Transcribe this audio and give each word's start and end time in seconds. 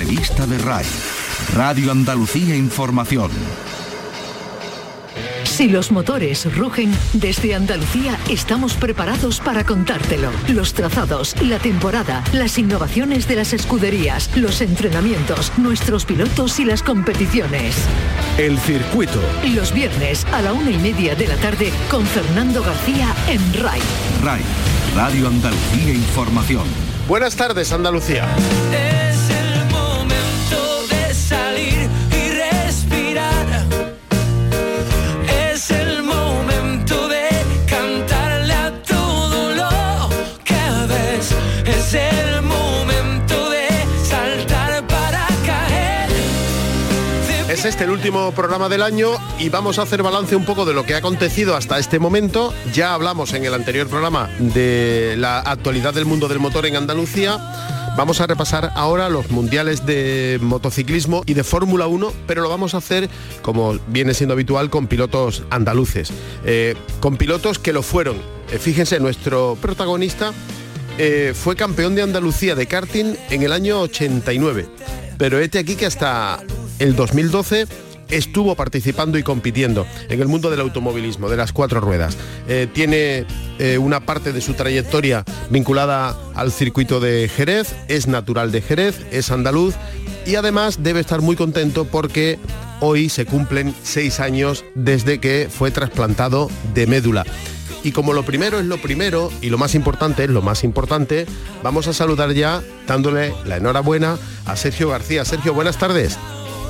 revista 0.00 0.46
de 0.46 0.56
RAI, 0.56 0.86
Radio 1.54 1.92
Andalucía 1.92 2.56
Información. 2.56 3.30
Si 5.44 5.68
los 5.68 5.92
motores 5.92 6.56
rugen, 6.56 6.90
desde 7.12 7.54
Andalucía 7.54 8.18
estamos 8.30 8.72
preparados 8.76 9.40
para 9.40 9.62
contártelo. 9.64 10.30
Los 10.48 10.72
trazados, 10.72 11.34
la 11.42 11.58
temporada, 11.58 12.24
las 12.32 12.56
innovaciones 12.56 13.28
de 13.28 13.36
las 13.36 13.52
escuderías, 13.52 14.34
los 14.38 14.62
entrenamientos, 14.62 15.52
nuestros 15.58 16.06
pilotos 16.06 16.58
y 16.60 16.64
las 16.64 16.82
competiciones. 16.82 17.76
El 18.38 18.58
circuito. 18.58 19.20
Los 19.54 19.74
viernes 19.74 20.24
a 20.32 20.40
la 20.40 20.54
una 20.54 20.70
y 20.70 20.78
media 20.78 21.14
de 21.14 21.26
la 21.26 21.36
tarde 21.36 21.70
con 21.90 22.06
Fernando 22.06 22.62
García 22.62 23.14
en 23.28 23.52
RAI. 23.52 23.82
RAI, 24.22 24.40
Radio 24.96 25.28
Andalucía 25.28 25.92
Información. 25.92 26.64
Buenas 27.06 27.36
tardes, 27.36 27.70
Andalucía. 27.70 28.26
Es 47.60 47.66
este 47.66 47.84
el 47.84 47.90
último 47.90 48.32
programa 48.32 48.70
del 48.70 48.82
año 48.82 49.10
y 49.38 49.50
vamos 49.50 49.78
a 49.78 49.82
hacer 49.82 50.02
balance 50.02 50.34
un 50.34 50.46
poco 50.46 50.64
de 50.64 50.72
lo 50.72 50.86
que 50.86 50.94
ha 50.94 50.96
acontecido 50.96 51.54
hasta 51.54 51.78
este 51.78 51.98
momento. 51.98 52.54
Ya 52.72 52.94
hablamos 52.94 53.34
en 53.34 53.44
el 53.44 53.52
anterior 53.52 53.86
programa 53.86 54.30
de 54.38 55.14
la 55.18 55.40
actualidad 55.40 55.92
del 55.92 56.06
mundo 56.06 56.26
del 56.26 56.38
motor 56.38 56.64
en 56.64 56.76
Andalucía. 56.76 57.36
Vamos 57.98 58.22
a 58.22 58.26
repasar 58.26 58.72
ahora 58.76 59.10
los 59.10 59.30
mundiales 59.30 59.84
de 59.84 60.38
motociclismo 60.40 61.22
y 61.26 61.34
de 61.34 61.44
Fórmula 61.44 61.86
1, 61.86 62.14
pero 62.26 62.40
lo 62.40 62.48
vamos 62.48 62.72
a 62.72 62.78
hacer, 62.78 63.10
como 63.42 63.78
viene 63.88 64.14
siendo 64.14 64.32
habitual, 64.32 64.70
con 64.70 64.86
pilotos 64.86 65.42
andaluces. 65.50 66.14
Eh, 66.46 66.76
con 67.00 67.18
pilotos 67.18 67.58
que 67.58 67.74
lo 67.74 67.82
fueron. 67.82 68.16
Eh, 68.50 68.58
fíjense, 68.58 68.98
nuestro 69.00 69.58
protagonista 69.60 70.32
eh, 70.96 71.34
fue 71.34 71.56
campeón 71.56 71.94
de 71.94 72.00
Andalucía 72.00 72.54
de 72.54 72.66
karting 72.66 73.16
en 73.28 73.42
el 73.42 73.52
año 73.52 73.80
89. 73.80 74.66
Pero 75.18 75.38
este 75.38 75.58
aquí 75.58 75.76
que 75.76 75.84
hasta 75.84 76.42
el 76.80 76.96
2012 76.96 77.68
estuvo 78.10 78.56
participando 78.56 79.18
y 79.18 79.22
compitiendo 79.22 79.86
en 80.08 80.20
el 80.20 80.26
mundo 80.26 80.50
del 80.50 80.60
automovilismo, 80.60 81.28
de 81.28 81.36
las 81.36 81.52
cuatro 81.52 81.80
ruedas. 81.80 82.16
Eh, 82.48 82.66
tiene 82.72 83.24
eh, 83.58 83.78
una 83.78 84.00
parte 84.00 84.32
de 84.32 84.40
su 84.40 84.54
trayectoria 84.54 85.24
vinculada 85.48 86.16
al 86.34 86.50
circuito 86.50 86.98
de 86.98 87.28
Jerez, 87.28 87.74
es 87.88 88.08
natural 88.08 88.50
de 88.50 88.62
Jerez, 88.62 89.06
es 89.12 89.30
andaluz 89.30 89.74
y 90.26 90.34
además 90.34 90.82
debe 90.82 91.00
estar 91.00 91.22
muy 91.22 91.36
contento 91.36 91.84
porque 91.84 92.38
hoy 92.80 93.08
se 93.08 93.26
cumplen 93.26 93.74
seis 93.82 94.20
años 94.20 94.64
desde 94.74 95.20
que 95.20 95.48
fue 95.50 95.70
trasplantado 95.70 96.50
de 96.74 96.86
médula. 96.86 97.24
Y 97.82 97.92
como 97.92 98.12
lo 98.12 98.24
primero 98.24 98.60
es 98.60 98.66
lo 98.66 98.76
primero 98.76 99.30
y 99.40 99.48
lo 99.48 99.56
más 99.56 99.74
importante 99.74 100.24
es 100.24 100.30
lo 100.30 100.42
más 100.42 100.64
importante, 100.64 101.26
vamos 101.62 101.86
a 101.86 101.94
saludar 101.94 102.32
ya 102.32 102.62
dándole 102.86 103.32
la 103.46 103.56
enhorabuena 103.56 104.18
a 104.44 104.56
Sergio 104.56 104.90
García. 104.90 105.24
Sergio, 105.24 105.54
buenas 105.54 105.78
tardes. 105.78 106.18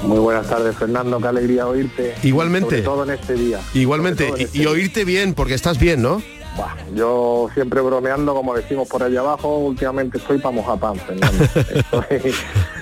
Muy 0.02 0.18
buenas 0.18 0.48
tardes, 0.48 0.76
Fernando. 0.76 1.18
Qué 1.18 1.28
alegría 1.28 1.66
oírte. 1.66 2.14
Igualmente. 2.22 2.82
todo 2.82 3.04
en 3.04 3.10
este 3.10 3.34
día. 3.34 3.60
Igualmente. 3.74 4.32
y, 4.36 4.42
este 4.42 4.66
oírte 4.66 5.04
bien, 5.04 5.34
porque 5.34 5.54
estás 5.54 5.78
bien, 5.78 6.02
¿no? 6.02 6.22
yo 6.94 7.48
siempre 7.54 7.80
bromeando, 7.80 8.34
como 8.34 8.54
decimos 8.54 8.88
por 8.88 9.02
allá 9.02 9.20
abajo, 9.20 9.58
últimamente 9.58 10.18
estoy 10.18 10.38
para 10.38 10.54
mojar 10.54 10.78
pan, 10.78 10.96
Fernando. 10.96 11.44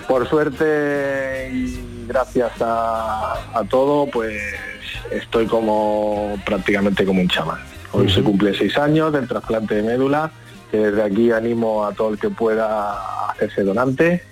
por 0.08 0.28
suerte 0.28 1.50
y 1.52 2.06
gracias 2.08 2.52
a, 2.60 3.62
todo, 3.68 4.06
pues 4.06 4.40
estoy 5.10 5.46
como 5.46 6.34
prácticamente 6.44 7.04
como 7.04 7.20
un 7.20 7.28
chamán. 7.28 7.60
Hoy 7.92 8.10
se 8.10 8.22
cumple 8.22 8.56
seis 8.56 8.76
años 8.78 9.12
del 9.12 9.28
trasplante 9.28 9.76
de 9.76 9.82
médula, 9.82 10.30
que 10.70 10.78
desde 10.78 11.02
aquí 11.02 11.30
animo 11.30 11.84
a 11.84 11.92
todo 11.92 12.10
el 12.10 12.18
que 12.18 12.30
pueda 12.30 13.30
hacerse 13.30 13.62
donante 13.62 14.22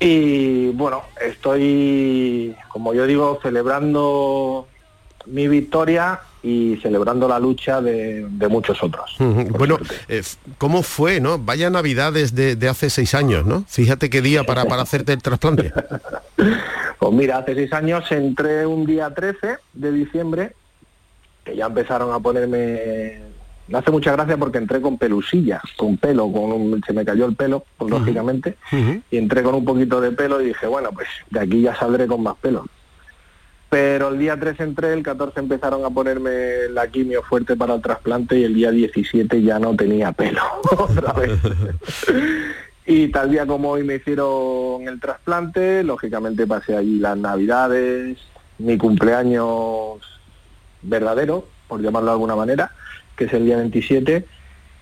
y 0.00 0.68
bueno, 0.68 1.02
estoy, 1.20 2.54
como 2.68 2.94
yo 2.94 3.06
digo, 3.06 3.38
celebrando 3.42 4.66
mi 5.26 5.48
victoria 5.48 6.20
y 6.42 6.76
celebrando 6.80 7.26
la 7.26 7.40
lucha 7.40 7.80
de, 7.80 8.26
muchos 8.48 8.82
otros. 8.82 9.16
Bueno, 9.18 9.78
eh, 10.08 10.22
¿cómo 10.58 10.82
fue, 10.82 11.20
no? 11.20 11.38
Vaya 11.38 11.70
navidades 11.70 12.34
de, 12.34 12.68
hace 12.68 12.88
seis 12.90 13.14
años, 13.14 13.44
¿no? 13.44 13.64
Fíjate 13.68 14.10
qué 14.10 14.22
día 14.22 14.44
para, 14.44 14.64
para 14.66 14.82
hacerte 14.82 15.12
el 15.12 15.22
trasplante. 15.22 15.72
pues 16.98 17.12
mira, 17.12 17.38
hace 17.38 17.54
seis 17.54 17.72
años 17.72 18.10
entré 18.12 18.64
un 18.66 18.86
día 18.86 19.12
13 19.12 19.58
de 19.72 19.92
diciembre, 19.92 20.52
que 21.44 21.56
ya 21.56 21.66
empezaron 21.66 22.12
a 22.12 22.20
ponerme 22.20 23.20
me 23.68 23.78
hace 23.78 23.90
mucha 23.90 24.12
gracia 24.12 24.36
porque 24.36 24.58
entré 24.58 24.80
con 24.80 24.98
pelusilla, 24.98 25.60
con 25.76 25.96
pelo, 25.96 26.30
con 26.30 26.80
se 26.86 26.92
me 26.92 27.04
cayó 27.04 27.26
el 27.26 27.34
pelo, 27.34 27.64
pues, 27.76 27.90
lógicamente, 27.90 28.56
y 29.10 29.16
entré 29.16 29.42
con 29.42 29.54
un 29.54 29.64
poquito 29.64 30.00
de 30.00 30.12
pelo 30.12 30.40
y 30.40 30.46
dije, 30.46 30.66
bueno, 30.66 30.90
pues 30.92 31.08
de 31.30 31.40
aquí 31.40 31.62
ya 31.62 31.74
saldré 31.74 32.06
con 32.06 32.22
más 32.22 32.36
pelo. 32.36 32.64
Pero 33.68 34.08
el 34.08 34.18
día 34.18 34.38
3 34.38 34.60
entré, 34.60 34.92
el 34.92 35.02
14 35.02 35.40
empezaron 35.40 35.84
a 35.84 35.90
ponerme 35.90 36.68
la 36.70 36.86
quimio 36.86 37.22
fuerte 37.22 37.56
para 37.56 37.74
el 37.74 37.82
trasplante 37.82 38.38
y 38.38 38.44
el 38.44 38.54
día 38.54 38.70
17 38.70 39.42
ya 39.42 39.58
no 39.58 39.74
tenía 39.74 40.12
pelo 40.12 40.40
otra 40.78 41.12
vez. 41.12 41.32
y 42.86 43.08
tal 43.08 43.32
día 43.32 43.44
como 43.44 43.70
hoy 43.70 43.82
me 43.82 43.96
hicieron 43.96 44.86
el 44.86 45.00
trasplante, 45.00 45.82
lógicamente 45.82 46.46
pasé 46.46 46.76
allí 46.76 47.00
las 47.00 47.18
navidades, 47.18 48.18
mi 48.58 48.78
cumpleaños 48.78 49.98
verdadero, 50.82 51.48
por 51.66 51.82
llamarlo 51.82 52.10
de 52.10 52.12
alguna 52.12 52.36
manera, 52.36 52.70
que 53.16 53.24
es 53.24 53.32
el 53.32 53.44
día 53.44 53.56
27, 53.56 54.24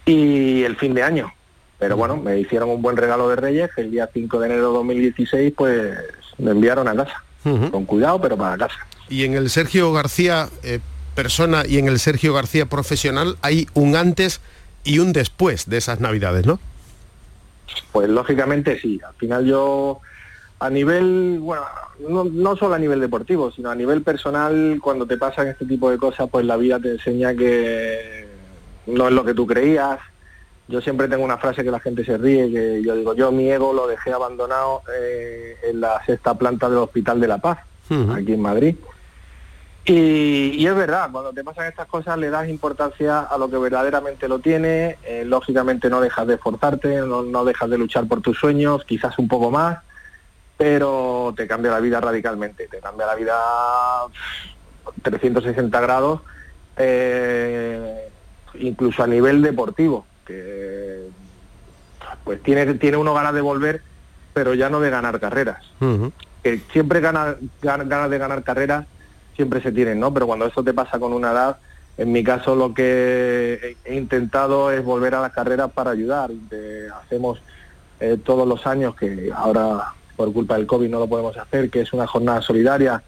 y 0.07 0.63
el 0.63 0.77
fin 0.77 0.95
de 0.95 1.03
año. 1.03 1.33
Pero 1.79 1.97
bueno, 1.97 2.17
me 2.17 2.39
hicieron 2.39 2.71
un 2.71 2.83
buen 2.83 2.97
regalo 2.97 3.29
de 3.29 3.37
Reyes, 3.37 3.71
el 3.77 3.91
día 3.91 4.09
5 4.13 4.41
de 4.41 4.47
enero 4.47 4.69
de 4.69 4.75
2016, 4.75 5.53
pues 5.57 5.99
me 6.39 6.53
enviaron 6.53 6.89
a 6.89 6.95
casa. 6.95 7.23
Con 7.43 7.85
cuidado, 7.85 8.21
pero 8.23 8.39
para 8.39 8.57
casa. 8.57 8.87
Y 9.11 9.25
en 9.25 9.35
el 9.35 9.51
Sergio 9.51 9.93
García 9.93 10.49
eh, 10.63 10.81
persona 11.15 11.65
y 11.69 11.79
en 11.79 11.89
el 11.89 11.99
Sergio 11.99 12.33
García 12.33 12.67
profesional 12.67 13.37
hay 13.43 13.69
un 13.75 13.97
antes 13.97 14.41
y 14.83 14.99
un 14.99 15.13
después 15.13 15.69
de 15.69 15.77
esas 15.77 16.01
navidades, 16.01 16.47
¿no? 16.47 16.59
Pues 17.93 18.09
lógicamente 18.09 18.81
sí. 18.81 19.01
Al 19.07 19.15
final 19.15 19.45
yo 19.45 20.01
a 20.61 20.71
nivel, 20.71 21.39
bueno, 21.41 21.63
no, 22.09 22.25
no, 22.25 22.57
solo 22.57 22.75
a 22.75 22.79
nivel 22.79 23.01
deportivo, 23.01 23.51
sino 23.51 23.71
a 23.71 23.75
nivel 23.75 24.03
personal, 24.03 24.79
cuando 24.83 25.07
te 25.07 25.17
pasan 25.17 25.49
este 25.49 25.67
tipo 25.67 25.91
de 25.91 25.99
cosas, 25.99 26.29
pues 26.31 26.47
la 26.47 26.57
vida 26.57 26.79
te 26.79 26.93
enseña 26.93 27.35
que 27.35 28.27
no 28.87 29.09
es 29.09 29.13
lo 29.13 29.25
que 29.25 29.35
tú 29.35 29.47
creías. 29.47 29.99
Yo 30.67 30.81
siempre 30.81 31.09
tengo 31.09 31.25
una 31.25 31.37
frase 31.37 31.63
que 31.63 31.71
la 31.71 31.81
gente 31.81 32.05
se 32.05 32.17
ríe, 32.17 32.51
que 32.51 32.83
yo 32.83 32.97
digo, 32.97 33.15
yo 33.15 33.31
mi 33.31 33.51
ego 33.51 33.75
lo 33.75 33.87
dejé 33.87 34.13
abandonado 34.13 34.83
eh, 34.99 35.57
en 35.65 35.81
la 35.81 36.03
sexta 36.07 36.35
planta 36.39 36.71
del 36.71 36.79
Hospital 36.79 37.21
de 37.21 37.29
la 37.29 37.39
Paz, 37.39 37.59
aquí 38.15 38.33
en 38.33 38.41
Madrid. 38.41 38.77
Y, 39.87 40.67
es 40.67 40.75
verdad, 40.75 41.11
cuando 41.13 41.35
te 41.35 41.45
pasan 41.45 41.67
estas 41.67 41.87
cosas 41.87 42.17
le 42.17 42.31
das 42.31 42.49
importancia 42.49 43.21
a 43.21 43.37
lo 43.37 43.51
que 43.51 43.59
verdaderamente 43.59 44.29
lo 44.29 44.39
tiene, 44.39 44.97
eh, 45.05 45.25
lógicamente 45.27 45.91
no 45.91 46.01
dejas 46.01 46.27
de 46.27 46.37
esforzarte, 46.37 47.03
no, 47.03 47.23
no 47.23 47.45
dejas 47.45 47.69
de 47.69 47.77
luchar 47.77 48.09
por 48.09 48.23
tus 48.23 48.39
sueños, 48.39 48.83
quizás 48.87 49.19
un 49.19 49.29
poco 49.29 49.51
más, 49.51 49.81
pero 50.57 51.35
te 51.37 51.47
cambia 51.47 51.73
la 51.73 51.81
vida 51.81 52.01
radicalmente, 52.01 52.69
te 52.69 52.79
cambia 52.79 53.07
la 53.07 53.15
vida 53.15 53.35
360 55.03 55.81
grados, 55.81 56.21
eh, 56.77 58.09
incluso 58.55 59.03
a 59.03 59.07
nivel 59.07 59.43
deportivo, 59.43 60.07
que 60.25 61.09
pues 62.25 62.43
tiene, 62.43 62.73
tiene 62.75 62.97
uno 62.97 63.15
ganas 63.15 63.35
de 63.35 63.41
volver, 63.41 63.83
pero 64.33 64.55
ya 64.55 64.71
no 64.71 64.81
de 64.81 64.91
ganar 64.91 65.21
carreras. 65.21 65.65
Que 66.43 66.61
siempre 66.73 67.01
ganas 67.01 67.37
ganas 67.63 68.11
de 68.11 68.19
ganar 68.19 68.43
carreras, 68.43 68.87
siempre 69.37 69.61
se 69.63 69.73
tienen, 69.73 70.01
¿no? 70.01 70.13
Pero 70.13 70.27
cuando 70.27 70.47
eso 70.47 70.63
te 70.63 70.73
pasa 70.73 70.99
con 70.99 71.13
una 71.13 71.33
edad, 71.33 71.59
en 71.97 72.13
mi 72.13 72.25
caso 72.25 72.57
lo 72.57 72.75
que 72.75 73.77
he 73.85 73.95
intentado 73.95 74.71
es 74.71 74.85
volver 74.85 75.15
a 75.15 75.21
las 75.21 75.33
carreras 75.33 75.71
para 75.73 75.91
ayudar. 75.91 76.31
hacemos 77.03 77.41
eh, 78.01 78.19
todos 78.23 78.47
los 78.47 78.67
años, 78.67 78.95
que 78.97 79.31
ahora 79.35 79.95
por 80.17 80.33
culpa 80.33 80.57
del 80.57 80.67
COVID 80.67 80.89
no 80.89 80.99
lo 80.99 81.09
podemos 81.09 81.37
hacer, 81.37 81.71
que 81.71 81.81
es 81.81 81.93
una 81.93 82.07
jornada 82.07 82.41
solidaria 82.43 83.03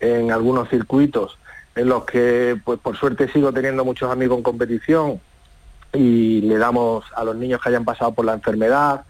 en 0.00 0.30
algunos 0.30 0.68
circuitos 0.68 1.38
en 1.74 1.88
los 1.88 2.04
que, 2.04 2.60
pues 2.64 2.78
por 2.78 2.96
suerte 2.96 3.28
sigo 3.32 3.52
teniendo 3.52 3.84
muchos 3.84 4.10
amigos 4.10 4.38
en 4.38 4.42
competición 4.44 5.20
y 5.92 6.40
le 6.42 6.58
damos 6.58 7.04
a 7.16 7.24
los 7.24 7.36
niños 7.36 7.60
que 7.60 7.68
hayan 7.68 7.84
pasado 7.84 8.12
por 8.12 8.24
la 8.24 8.34
enfermedad, 8.34 9.04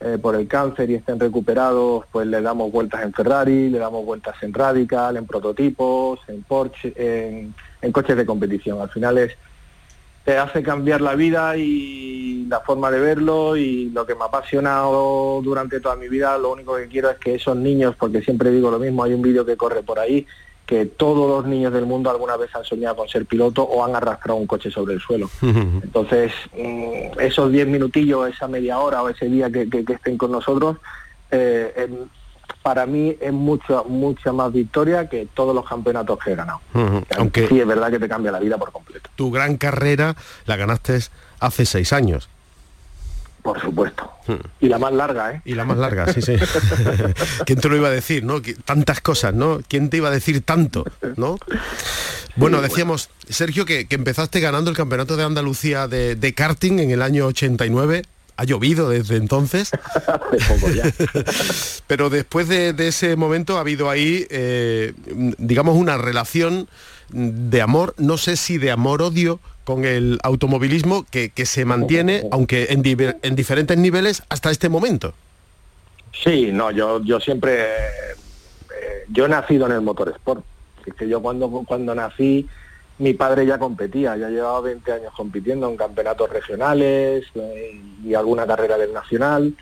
eh, 0.00 0.18
por 0.20 0.34
el 0.34 0.46
cáncer 0.46 0.90
y 0.90 0.94
estén 0.94 1.18
recuperados, 1.18 2.04
pues 2.12 2.26
le 2.26 2.42
damos 2.42 2.70
vueltas 2.70 3.02
en 3.02 3.12
Ferrari, 3.12 3.70
le 3.70 3.78
damos 3.78 4.04
vueltas 4.04 4.34
en 4.42 4.52
Radical, 4.52 5.16
en 5.16 5.26
prototipos, 5.26 6.20
en 6.28 6.42
Porsche, 6.42 6.92
en, 6.96 7.54
en 7.80 7.92
coches 7.92 8.16
de 8.16 8.26
competición. 8.26 8.80
Al 8.80 8.90
final 8.90 9.18
es 9.18 9.36
te 10.26 10.36
hace 10.36 10.60
cambiar 10.60 11.00
la 11.00 11.14
vida 11.14 11.56
y 11.56 12.46
la 12.48 12.58
forma 12.58 12.90
de 12.90 12.98
verlo 12.98 13.56
y 13.56 13.90
lo 13.90 14.04
que 14.04 14.16
me 14.16 14.22
ha 14.22 14.26
apasionado 14.26 15.40
durante 15.40 15.78
toda 15.78 15.94
mi 15.94 16.08
vida, 16.08 16.36
lo 16.36 16.52
único 16.52 16.74
que 16.74 16.88
quiero 16.88 17.08
es 17.10 17.18
que 17.18 17.36
esos 17.36 17.56
niños, 17.56 17.94
porque 17.96 18.20
siempre 18.22 18.50
digo 18.50 18.68
lo 18.68 18.80
mismo, 18.80 19.04
hay 19.04 19.14
un 19.14 19.22
vídeo 19.22 19.46
que 19.46 19.56
corre 19.56 19.84
por 19.84 20.00
ahí, 20.00 20.26
que 20.66 20.84
todos 20.84 21.30
los 21.30 21.46
niños 21.46 21.72
del 21.72 21.86
mundo 21.86 22.10
alguna 22.10 22.36
vez 22.36 22.52
han 22.56 22.64
soñado 22.64 22.96
con 22.96 23.08
ser 23.08 23.24
piloto 23.24 23.62
o 23.62 23.84
han 23.84 23.94
arrastrado 23.94 24.40
un 24.40 24.48
coche 24.48 24.68
sobre 24.68 24.94
el 24.94 25.00
suelo. 25.00 25.30
Entonces, 25.42 26.32
mm, 26.58 27.20
esos 27.20 27.52
10 27.52 27.68
minutillos, 27.68 28.28
esa 28.28 28.48
media 28.48 28.80
hora 28.80 29.04
o 29.04 29.08
ese 29.08 29.26
día 29.26 29.48
que, 29.48 29.68
estén 29.88 30.18
con 30.18 30.32
nosotros, 30.32 30.78
eh, 31.30 31.88
para 32.66 32.84
mí 32.84 33.16
es 33.20 33.32
mucha, 33.32 33.84
mucha 33.84 34.32
más 34.32 34.52
victoria 34.52 35.08
que 35.08 35.28
todos 35.32 35.54
los 35.54 35.64
campeonatos 35.64 36.18
que 36.18 36.32
he 36.32 36.34
ganado. 36.34 36.60
Aunque 37.16 37.46
sí 37.46 37.60
es 37.60 37.64
verdad 37.66 37.92
que 37.92 38.00
te 38.00 38.08
cambia 38.08 38.32
la 38.32 38.40
vida 38.40 38.58
por 38.58 38.72
completo. 38.72 39.08
Tu 39.14 39.30
gran 39.30 39.56
carrera 39.56 40.16
la 40.46 40.56
ganaste 40.56 40.98
hace 41.38 41.64
seis 41.64 41.92
años. 41.92 42.28
Por 43.40 43.60
supuesto. 43.60 44.10
Y 44.58 44.68
la 44.68 44.80
más 44.80 44.92
larga, 44.92 45.30
¿eh? 45.30 45.42
Y 45.44 45.54
la 45.54 45.64
más 45.64 45.78
larga, 45.78 46.12
sí, 46.12 46.20
sí. 46.22 46.34
¿Quién 47.46 47.60
te 47.60 47.68
lo 47.68 47.76
iba 47.76 47.86
a 47.86 47.92
decir, 47.92 48.24
no? 48.24 48.42
Tantas 48.64 49.00
cosas, 49.00 49.32
¿no? 49.32 49.60
¿Quién 49.68 49.88
te 49.88 49.98
iba 49.98 50.08
a 50.08 50.10
decir 50.10 50.42
tanto, 50.42 50.84
no? 51.14 51.38
Bueno, 52.34 52.60
decíamos, 52.62 53.10
Sergio, 53.28 53.64
que, 53.64 53.86
empezaste 53.88 54.40
ganando 54.40 54.72
el 54.72 54.76
Campeonato 54.76 55.16
de 55.16 55.22
Andalucía 55.22 55.86
de, 55.86 56.16
de 56.16 56.34
karting 56.34 56.80
en 56.80 56.90
el 56.90 57.02
año 57.02 57.26
89 57.26 58.02
ha 58.36 58.44
llovido 58.44 58.88
desde 58.88 59.16
entonces. 59.16 59.70
Pero 61.86 62.10
después 62.10 62.48
de, 62.48 62.74
ese 62.78 63.16
momento 63.16 63.56
ha 63.56 63.60
habido 63.60 63.90
ahí, 63.90 64.26
eh, 64.30 64.92
digamos, 65.38 65.76
una 65.76 65.96
relación 65.96 66.68
de 67.08 67.62
amor, 67.62 67.94
no 67.98 68.18
sé 68.18 68.36
si 68.36 68.58
de 68.58 68.70
amor-odio 68.70 69.38
con 69.64 69.84
el 69.84 70.18
automovilismo 70.22 71.04
que, 71.10 71.30
se 71.44 71.64
mantiene, 71.64 72.22
aunque 72.30 72.68
en, 72.70 72.82
en, 73.22 73.36
diferentes 73.36 73.76
niveles, 73.76 74.22
hasta 74.28 74.50
este 74.50 74.68
momento. 74.68 75.12
Sí, 76.12 76.50
no, 76.52 76.70
yo, 76.70 77.02
yo 77.02 77.20
siempre, 77.20 77.64
eh, 77.64 79.04
yo 79.08 79.26
he 79.26 79.28
nacido 79.28 79.66
en 79.66 79.72
el 79.72 79.80
motorsport. 79.80 80.44
Es 80.86 80.94
que 80.94 81.08
yo 81.08 81.20
cuando, 81.20 81.48
cuando 81.66 81.94
nací 81.94 82.46
mi 82.98 83.14
padre 83.14 83.44
ya 83.44 83.58
competía, 83.58 84.16
ya 84.16 84.30
llevaba 84.30 84.62
20 84.62 84.92
años 84.92 85.12
compitiendo 85.14 85.68
en 85.68 85.76
campeonatos 85.76 86.30
regionales 86.30 87.26
eh, 87.34 87.80
y 88.04 88.14
alguna 88.14 88.46
carrera 88.46 88.78
del 88.78 88.92
nacional. 88.92 89.54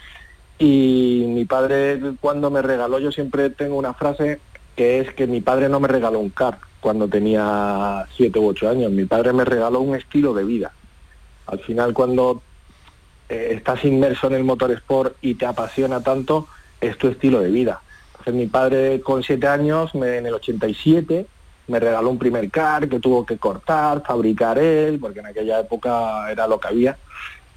Y 0.58 1.24
mi 1.28 1.44
padre 1.44 2.00
cuando 2.20 2.50
me 2.50 2.62
regaló, 2.62 2.98
yo 2.98 3.10
siempre 3.10 3.50
tengo 3.50 3.76
una 3.76 3.94
frase 3.94 4.40
que 4.76 5.00
es 5.00 5.12
que 5.14 5.26
mi 5.26 5.40
padre 5.40 5.68
no 5.68 5.80
me 5.80 5.88
regaló 5.88 6.20
un 6.20 6.30
car 6.30 6.58
cuando 6.80 7.08
tenía 7.08 8.06
7 8.16 8.38
u 8.38 8.48
8 8.48 8.68
años, 8.68 8.92
mi 8.92 9.06
padre 9.06 9.32
me 9.32 9.44
regaló 9.44 9.80
un 9.80 9.96
estilo 9.96 10.34
de 10.34 10.44
vida. 10.44 10.72
Al 11.46 11.60
final 11.60 11.94
cuando 11.94 12.42
eh, 13.28 13.52
estás 13.56 13.84
inmerso 13.84 14.26
en 14.26 14.34
el 14.34 14.44
motorsport 14.44 15.16
y 15.22 15.34
te 15.34 15.46
apasiona 15.46 16.02
tanto, 16.02 16.46
es 16.80 16.98
tu 16.98 17.08
estilo 17.08 17.40
de 17.40 17.50
vida. 17.50 17.80
Entonces 18.12 18.34
mi 18.34 18.46
padre 18.46 19.00
con 19.00 19.22
7 19.22 19.46
años, 19.48 19.94
me, 19.94 20.18
en 20.18 20.26
el 20.26 20.34
87, 20.34 21.26
me 21.66 21.80
regaló 21.80 22.10
un 22.10 22.18
primer 22.18 22.50
car 22.50 22.88
que 22.88 23.00
tuvo 23.00 23.24
que 23.24 23.38
cortar, 23.38 24.02
fabricar 24.06 24.58
él, 24.58 24.98
porque 25.00 25.20
en 25.20 25.26
aquella 25.26 25.60
época 25.60 26.30
era 26.30 26.46
lo 26.46 26.60
que 26.60 26.68
había. 26.68 26.96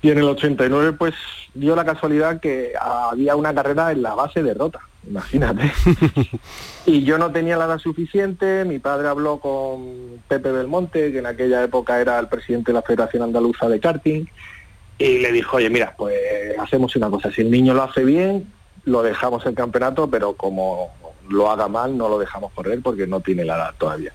Y 0.01 0.11
en 0.11 0.19
el 0.19 0.25
89 0.25 0.93
pues 0.93 1.15
dio 1.53 1.75
la 1.75 1.83
casualidad 1.83 2.39
que 2.39 2.73
había 2.79 3.35
una 3.35 3.53
carrera 3.53 3.91
en 3.91 4.03
la 4.03 4.13
base 4.15 4.43
de 4.43 4.53
Rota, 4.53 4.79
imagínate. 5.07 5.71
y 6.85 7.03
yo 7.03 7.17
no 7.17 7.31
tenía 7.31 7.57
la 7.57 7.65
edad 7.65 7.79
suficiente, 7.79 8.63
mi 8.63 8.79
padre 8.79 9.07
habló 9.07 9.39
con 9.39 10.21
Pepe 10.27 10.51
Belmonte, 10.51 11.11
que 11.11 11.19
en 11.19 11.25
aquella 11.25 11.63
época 11.63 11.99
era 11.99 12.19
el 12.19 12.27
presidente 12.27 12.71
de 12.71 12.75
la 12.75 12.83
Federación 12.83 13.23
Andaluza 13.23 13.67
de 13.67 13.79
Karting, 13.79 14.25
y 14.99 15.19
le 15.19 15.31
dijo, 15.31 15.57
oye, 15.57 15.69
mira, 15.69 15.93
pues 15.97 16.15
hacemos 16.59 16.95
una 16.95 17.09
cosa, 17.09 17.31
si 17.31 17.41
el 17.41 17.51
niño 17.51 17.73
lo 17.73 17.83
hace 17.83 18.03
bien, 18.03 18.51
lo 18.85 19.03
dejamos 19.03 19.45
el 19.45 19.53
campeonato, 19.53 20.09
pero 20.09 20.33
como 20.33 20.91
lo 21.29 21.49
haga 21.49 21.67
mal, 21.67 21.97
no 21.97 22.09
lo 22.09 22.19
dejamos 22.19 22.51
correr 22.53 22.81
porque 22.81 23.07
no 23.07 23.19
tiene 23.19 23.45
la 23.45 23.55
edad 23.55 23.73
todavía. 23.77 24.13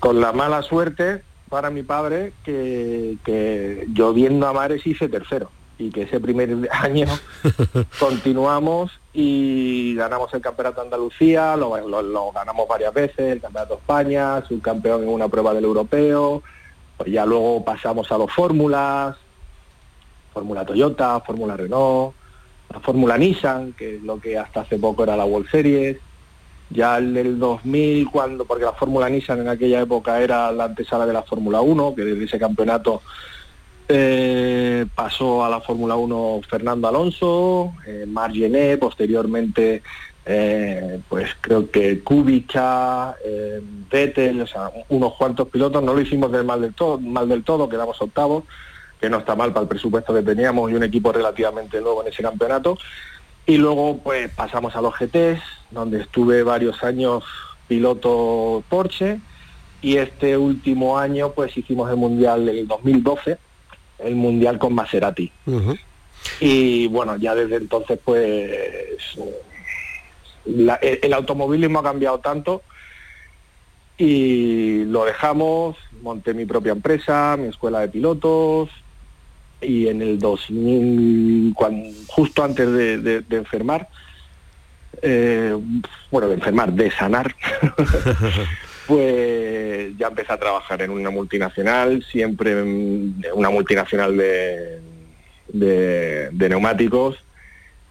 Con 0.00 0.20
la 0.20 0.32
mala 0.32 0.62
suerte 0.62 1.22
para 1.48 1.70
mi 1.70 1.82
padre 1.82 2.32
que, 2.44 3.16
que 3.24 3.86
yo 3.92 4.12
viendo 4.12 4.46
a 4.46 4.52
Mares 4.52 4.86
hice 4.86 5.08
tercero 5.08 5.50
y 5.78 5.90
que 5.90 6.02
ese 6.02 6.20
primer 6.20 6.68
año 6.72 7.06
continuamos 7.98 8.92
y 9.12 9.94
ganamos 9.94 10.32
el 10.34 10.40
Campeonato 10.40 10.80
de 10.80 10.86
Andalucía, 10.86 11.56
lo, 11.56 11.70
ganamos 12.32 12.68
varias 12.68 12.92
veces, 12.94 13.32
el 13.32 13.40
Campeonato 13.40 13.74
de 13.74 13.80
España, 13.80 14.44
subcampeón 14.46 15.02
en 15.02 15.08
una 15.08 15.28
prueba 15.28 15.54
del 15.54 15.64
europeo, 15.64 16.42
pues 16.96 17.10
ya 17.10 17.26
luego 17.26 17.64
pasamos 17.64 18.10
a 18.10 18.18
los 18.18 18.32
fórmulas, 18.32 19.16
Fórmula 20.32 20.64
Toyota, 20.64 21.20
Fórmula 21.20 21.56
Renault, 21.56 22.14
la 22.74 22.80
Fórmula 22.80 23.16
Nissan, 23.16 23.72
que 23.72 23.96
es 23.96 24.02
lo 24.02 24.18
que 24.18 24.36
hasta 24.36 24.62
hace 24.62 24.78
poco 24.78 25.04
era 25.04 25.16
la 25.16 25.24
World 25.24 25.48
Series. 25.50 25.98
Ya 26.70 26.98
en 26.98 27.16
el 27.16 27.38
2000, 27.38 28.10
cuando, 28.10 28.44
porque 28.44 28.64
la 28.64 28.72
Fórmula 28.72 29.08
Nissan 29.08 29.40
en 29.40 29.48
aquella 29.48 29.80
época 29.80 30.20
era 30.20 30.50
la 30.50 30.64
antesala 30.64 31.06
de 31.06 31.12
la 31.12 31.22
Fórmula 31.22 31.60
1, 31.60 31.94
que 31.94 32.04
desde 32.04 32.24
ese 32.24 32.38
campeonato 32.38 33.02
eh, 33.88 34.86
pasó 34.94 35.44
a 35.44 35.50
la 35.50 35.60
Fórmula 35.60 35.94
1 35.94 36.40
Fernando 36.48 36.88
Alonso, 36.88 37.74
eh, 37.86 38.76
posteriormente 38.80 39.82
eh, 40.26 41.00
pues 41.08 41.30
creo 41.40 41.70
que 41.70 42.00
Kubica, 42.00 43.14
eh, 43.24 43.60
Vettel, 43.90 44.46
unos 44.88 45.14
cuantos 45.14 45.48
pilotos, 45.50 45.82
no 45.82 45.92
lo 45.92 46.00
hicimos 46.00 46.32
del 46.32 46.44
mal 46.44 46.62
del 46.62 46.72
todo, 46.72 46.98
mal 46.98 47.28
del 47.28 47.44
todo, 47.44 47.68
quedamos 47.68 48.00
octavos, 48.00 48.44
que 49.04 49.10
no 49.10 49.18
está 49.18 49.36
mal 49.36 49.52
para 49.52 49.64
el 49.64 49.68
presupuesto 49.68 50.14
que 50.14 50.22
teníamos 50.22 50.70
y 50.70 50.74
un 50.74 50.82
equipo 50.82 51.12
relativamente 51.12 51.78
nuevo 51.78 52.00
en 52.02 52.08
ese 52.08 52.22
campeonato. 52.22 52.78
Y 53.44 53.58
luego 53.58 53.98
pues 53.98 54.30
pasamos 54.30 54.74
a 54.76 54.80
los 54.80 54.94
GTs, 54.98 55.42
donde 55.70 56.00
estuve 56.00 56.42
varios 56.42 56.82
años 56.82 57.22
piloto 57.68 58.64
Porsche 58.70 59.20
y 59.82 59.98
este 59.98 60.38
último 60.38 60.98
año 60.98 61.32
pues 61.32 61.54
hicimos 61.54 61.90
el 61.90 61.96
Mundial 61.96 62.46
del 62.46 62.66
2012, 62.66 63.36
el 63.98 64.14
Mundial 64.14 64.58
con 64.58 64.74
Maserati. 64.74 65.30
Y 66.40 66.86
bueno, 66.86 67.16
ya 67.16 67.34
desde 67.34 67.56
entonces 67.56 67.98
pues 68.02 68.50
el 70.46 71.12
automovilismo 71.12 71.80
ha 71.80 71.82
cambiado 71.82 72.20
tanto 72.20 72.62
y 73.98 74.84
lo 74.84 75.04
dejamos, 75.04 75.76
monté 76.00 76.32
mi 76.32 76.46
propia 76.46 76.72
empresa, 76.72 77.36
mi 77.38 77.48
escuela 77.48 77.80
de 77.80 77.88
pilotos, 77.88 78.70
y 79.64 79.88
en 79.88 80.02
el 80.02 80.18
2000, 80.18 81.54
justo 82.06 82.44
antes 82.44 82.70
de, 82.70 83.24
enfermar, 83.30 83.88
eh, 85.02 85.56
bueno, 86.10 86.28
de 86.28 86.34
enfermar, 86.34 86.72
de 86.72 86.90
sanar, 86.90 87.34
pues 88.86 89.96
ya 89.96 90.08
empecé 90.08 90.32
a 90.32 90.38
trabajar 90.38 90.82
en 90.82 90.90
una 90.90 91.10
multinacional, 91.10 92.04
siempre 92.10 92.62
una 92.62 93.50
multinacional 93.50 94.16
de, 94.16 94.80
de, 95.48 96.48
neumáticos. 96.48 97.16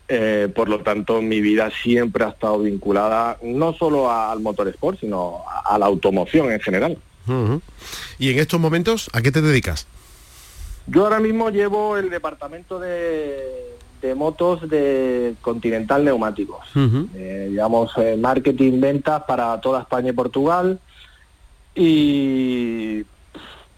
Eh, 0.08 0.50
por 0.54 0.70
lo 0.70 0.80
tanto, 0.80 1.22
mi 1.22 1.40
vida 1.40 1.72
siempre 1.82 2.26
ha 2.26 2.30
estado 2.30 2.60
vinculada 2.60 3.38
no 3.42 3.74
solo 3.74 4.12
al 4.12 4.42
motorsport, 4.42 5.00
sino 5.00 5.44
a, 5.66 5.78
la 5.78 5.86
automoción 5.86 6.52
en 6.52 6.60
general. 6.60 6.98
¿Y 8.20 8.30
en 8.32 8.40
estos 8.40 8.60
momentos 8.60 9.10
a 9.14 9.22
qué 9.22 9.32
te 9.32 9.42
dedicas? 9.42 9.88
Yo 10.88 11.04
ahora 11.04 11.20
mismo 11.20 11.50
llevo 11.50 11.98
el 11.98 12.10
departamento 12.10 12.80
de, 12.80 13.76
motos 14.16 14.68
de 14.70 15.36
Continental 15.42 16.04
Neumáticos. 16.04 16.68
Eh, 16.76 17.48
digamos, 17.50 17.92
eh, 17.98 18.18
marketing, 18.18 18.82
ventas 18.82 19.24
para 19.24 19.60
toda 19.62 19.82
España 19.82 20.10
y 20.10 20.14
Portugal. 20.14 20.80
Y 21.74 23.04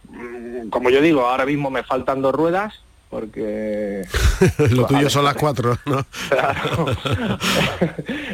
mm, 0.09 0.69
como 0.69 0.89
yo 0.89 1.01
digo, 1.01 1.21
ahora 1.27 1.45
mismo 1.45 1.69
me 1.69 1.83
faltan 1.83 2.21
dos 2.21 2.33
ruedas 2.33 2.73
porque 3.09 4.03
lo 4.71 4.85
tuyo 4.87 5.09
son 5.09 5.23
las 5.23 5.35
cuatro, 5.35 5.77
¿no? 5.85 6.05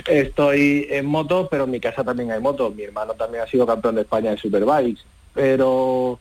Estoy 0.08 0.88
en 0.90 1.06
moto, 1.06 1.48
pero 1.51 1.66
en 1.66 1.72
mi 1.72 1.80
casa 1.80 2.04
también 2.04 2.32
hay 2.32 2.40
motos. 2.40 2.74
Mi 2.74 2.84
hermano 2.84 3.13
también 3.13 3.44
ha 3.44 3.48
sido 3.48 3.68
campeón 3.68 3.96
de 3.96 4.01
España 4.01 4.32
de 4.32 4.38
Superbikes, 4.38 5.04
pero 5.36 6.20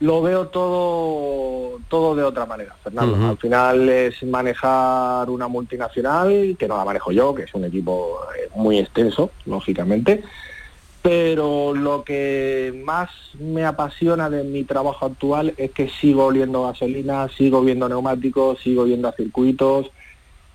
lo 0.00 0.22
veo 0.22 0.48
todo 0.48 1.78
todo 1.88 2.14
de 2.14 2.22
otra 2.22 2.46
manera, 2.46 2.74
Fernando. 2.82 3.28
Al 3.28 3.38
final 3.38 3.88
es 3.88 4.22
manejar 4.24 5.30
una 5.30 5.48
multinacional, 5.48 6.56
que 6.58 6.68
no 6.68 6.76
la 6.76 6.84
manejo 6.84 7.12
yo, 7.12 7.34
que 7.34 7.44
es 7.44 7.54
un 7.54 7.64
equipo 7.64 8.20
eh, 8.36 8.48
muy 8.54 8.78
extenso, 8.78 9.30
lógicamente, 9.44 10.22
pero 11.02 11.74
lo 11.74 12.02
que 12.02 12.82
más 12.84 13.10
me 13.38 13.64
apasiona 13.64 14.28
de 14.28 14.42
mi 14.42 14.64
trabajo 14.64 15.06
actual 15.06 15.54
es 15.56 15.70
que 15.70 15.88
sigo 15.88 16.26
oliendo 16.26 16.64
gasolina, 16.64 17.28
sigo 17.28 17.62
viendo 17.62 17.88
neumáticos, 17.88 18.58
sigo 18.60 18.84
viendo 18.84 19.08
a 19.08 19.12
circuitos 19.12 19.90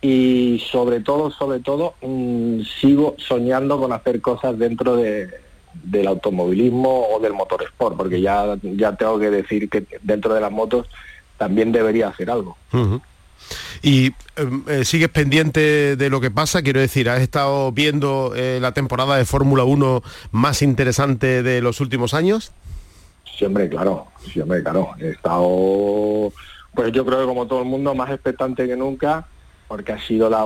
y 0.02 0.62
sobre 0.70 1.00
todo, 1.00 1.32
sobre 1.32 1.60
todo, 1.60 1.94
mm, 2.02 2.62
sigo 2.64 3.16
soñando 3.18 3.80
con 3.80 3.94
hacer 3.94 4.20
cosas 4.20 4.58
dentro 4.58 4.98
de, 4.98 5.30
del 5.74 6.08
automovilismo 6.08 7.08
o 7.10 7.20
del 7.20 7.34
motorsport, 7.34 7.98
porque 7.98 8.22
ya, 8.22 8.58
ya 8.62 8.96
tengo 8.96 9.20
que 9.20 9.30
decir 9.30 9.70
que 9.70 9.86
dentro 10.02 10.34
de 10.34 10.42
las 10.42 10.52
motos 10.52 10.88
también 11.38 11.72
debería 11.72 12.10
hacer 12.10 12.30
algo. 12.30 12.58
Y 13.82 14.14
em, 14.36 14.64
eh, 14.68 14.86
sigues 14.86 15.10
pendiente 15.10 15.96
de 15.96 16.10
lo 16.10 16.22
que 16.22 16.32
pasa, 16.32 16.62
quiero 16.62 16.80
decir, 16.80 17.10
has 17.10 17.22
estado 17.22 17.72
viendo 17.72 18.34
eh, 18.36 18.60
la 18.62 18.74
temporada 18.74 19.18
de 19.18 19.26
Fórmula 19.26 19.64
1 19.64 20.04
más 20.32 20.62
interesante 20.62 21.44
de 21.44 21.62
los 21.62 21.82
últimos 21.82 22.14
años. 22.14 22.52
Siempre, 23.38 23.70
claro, 23.70 24.08
siempre, 24.32 24.62
claro. 24.62 24.90
He 25.00 25.10
estado, 25.10 26.32
pues 26.76 26.92
yo 26.92 27.06
creo 27.06 27.22
que 27.22 27.26
como 27.26 27.48
todo 27.48 27.60
el 27.60 27.68
mundo, 27.68 27.96
más 27.96 28.12
expectante 28.12 28.68
que 28.68 28.76
nunca, 28.76 29.26
porque 29.68 29.94
ha 29.94 30.06
sido 30.06 30.30
la 30.30 30.46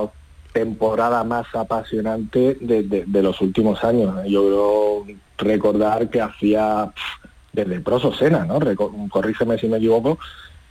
temporada 0.56 1.22
más 1.22 1.54
apasionante 1.54 2.56
de, 2.58 3.22
los 3.22 3.42
últimos 3.42 3.84
años. 3.84 4.14
Yo 4.26 5.04
creo 5.36 5.38
recordar 5.52 6.08
que 6.08 6.22
hacía 6.22 6.90
desde 7.52 7.80
Proso 7.80 8.14
Sena, 8.14 8.46
¿no? 8.46 8.58
corrígeme 9.10 9.58
si 9.58 9.68
me 9.68 9.76
equivoco, 9.76 10.18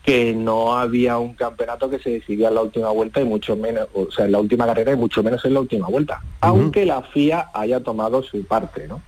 que 0.03 0.33
no 0.33 0.75
había 0.75 1.19
un 1.19 1.35
campeonato 1.35 1.87
que 1.87 1.99
se 1.99 2.09
decidía 2.09 2.47
en 2.47 2.55
la 2.55 2.63
última 2.63 2.89
vuelta 2.89 3.21
y 3.21 3.25
mucho 3.25 3.55
menos, 3.55 3.87
o 3.93 4.09
sea, 4.09 4.25
en 4.25 4.31
la 4.31 4.39
última 4.39 4.65
carrera 4.65 4.93
y 4.93 4.95
mucho 4.95 5.21
menos 5.21 5.45
en 5.45 5.53
la 5.53 5.59
última 5.59 5.87
vuelta, 5.87 6.19
aunque 6.41 6.83
la 6.83 7.03
FIA 7.03 7.51
haya 7.53 7.79
tomado 7.79 8.23
su 8.23 8.43
parte, 8.43 8.87
¿no? 8.87 9.03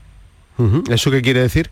¿Eso 0.91 1.09
qué 1.09 1.23
quiere 1.23 1.41
decir? 1.41 1.71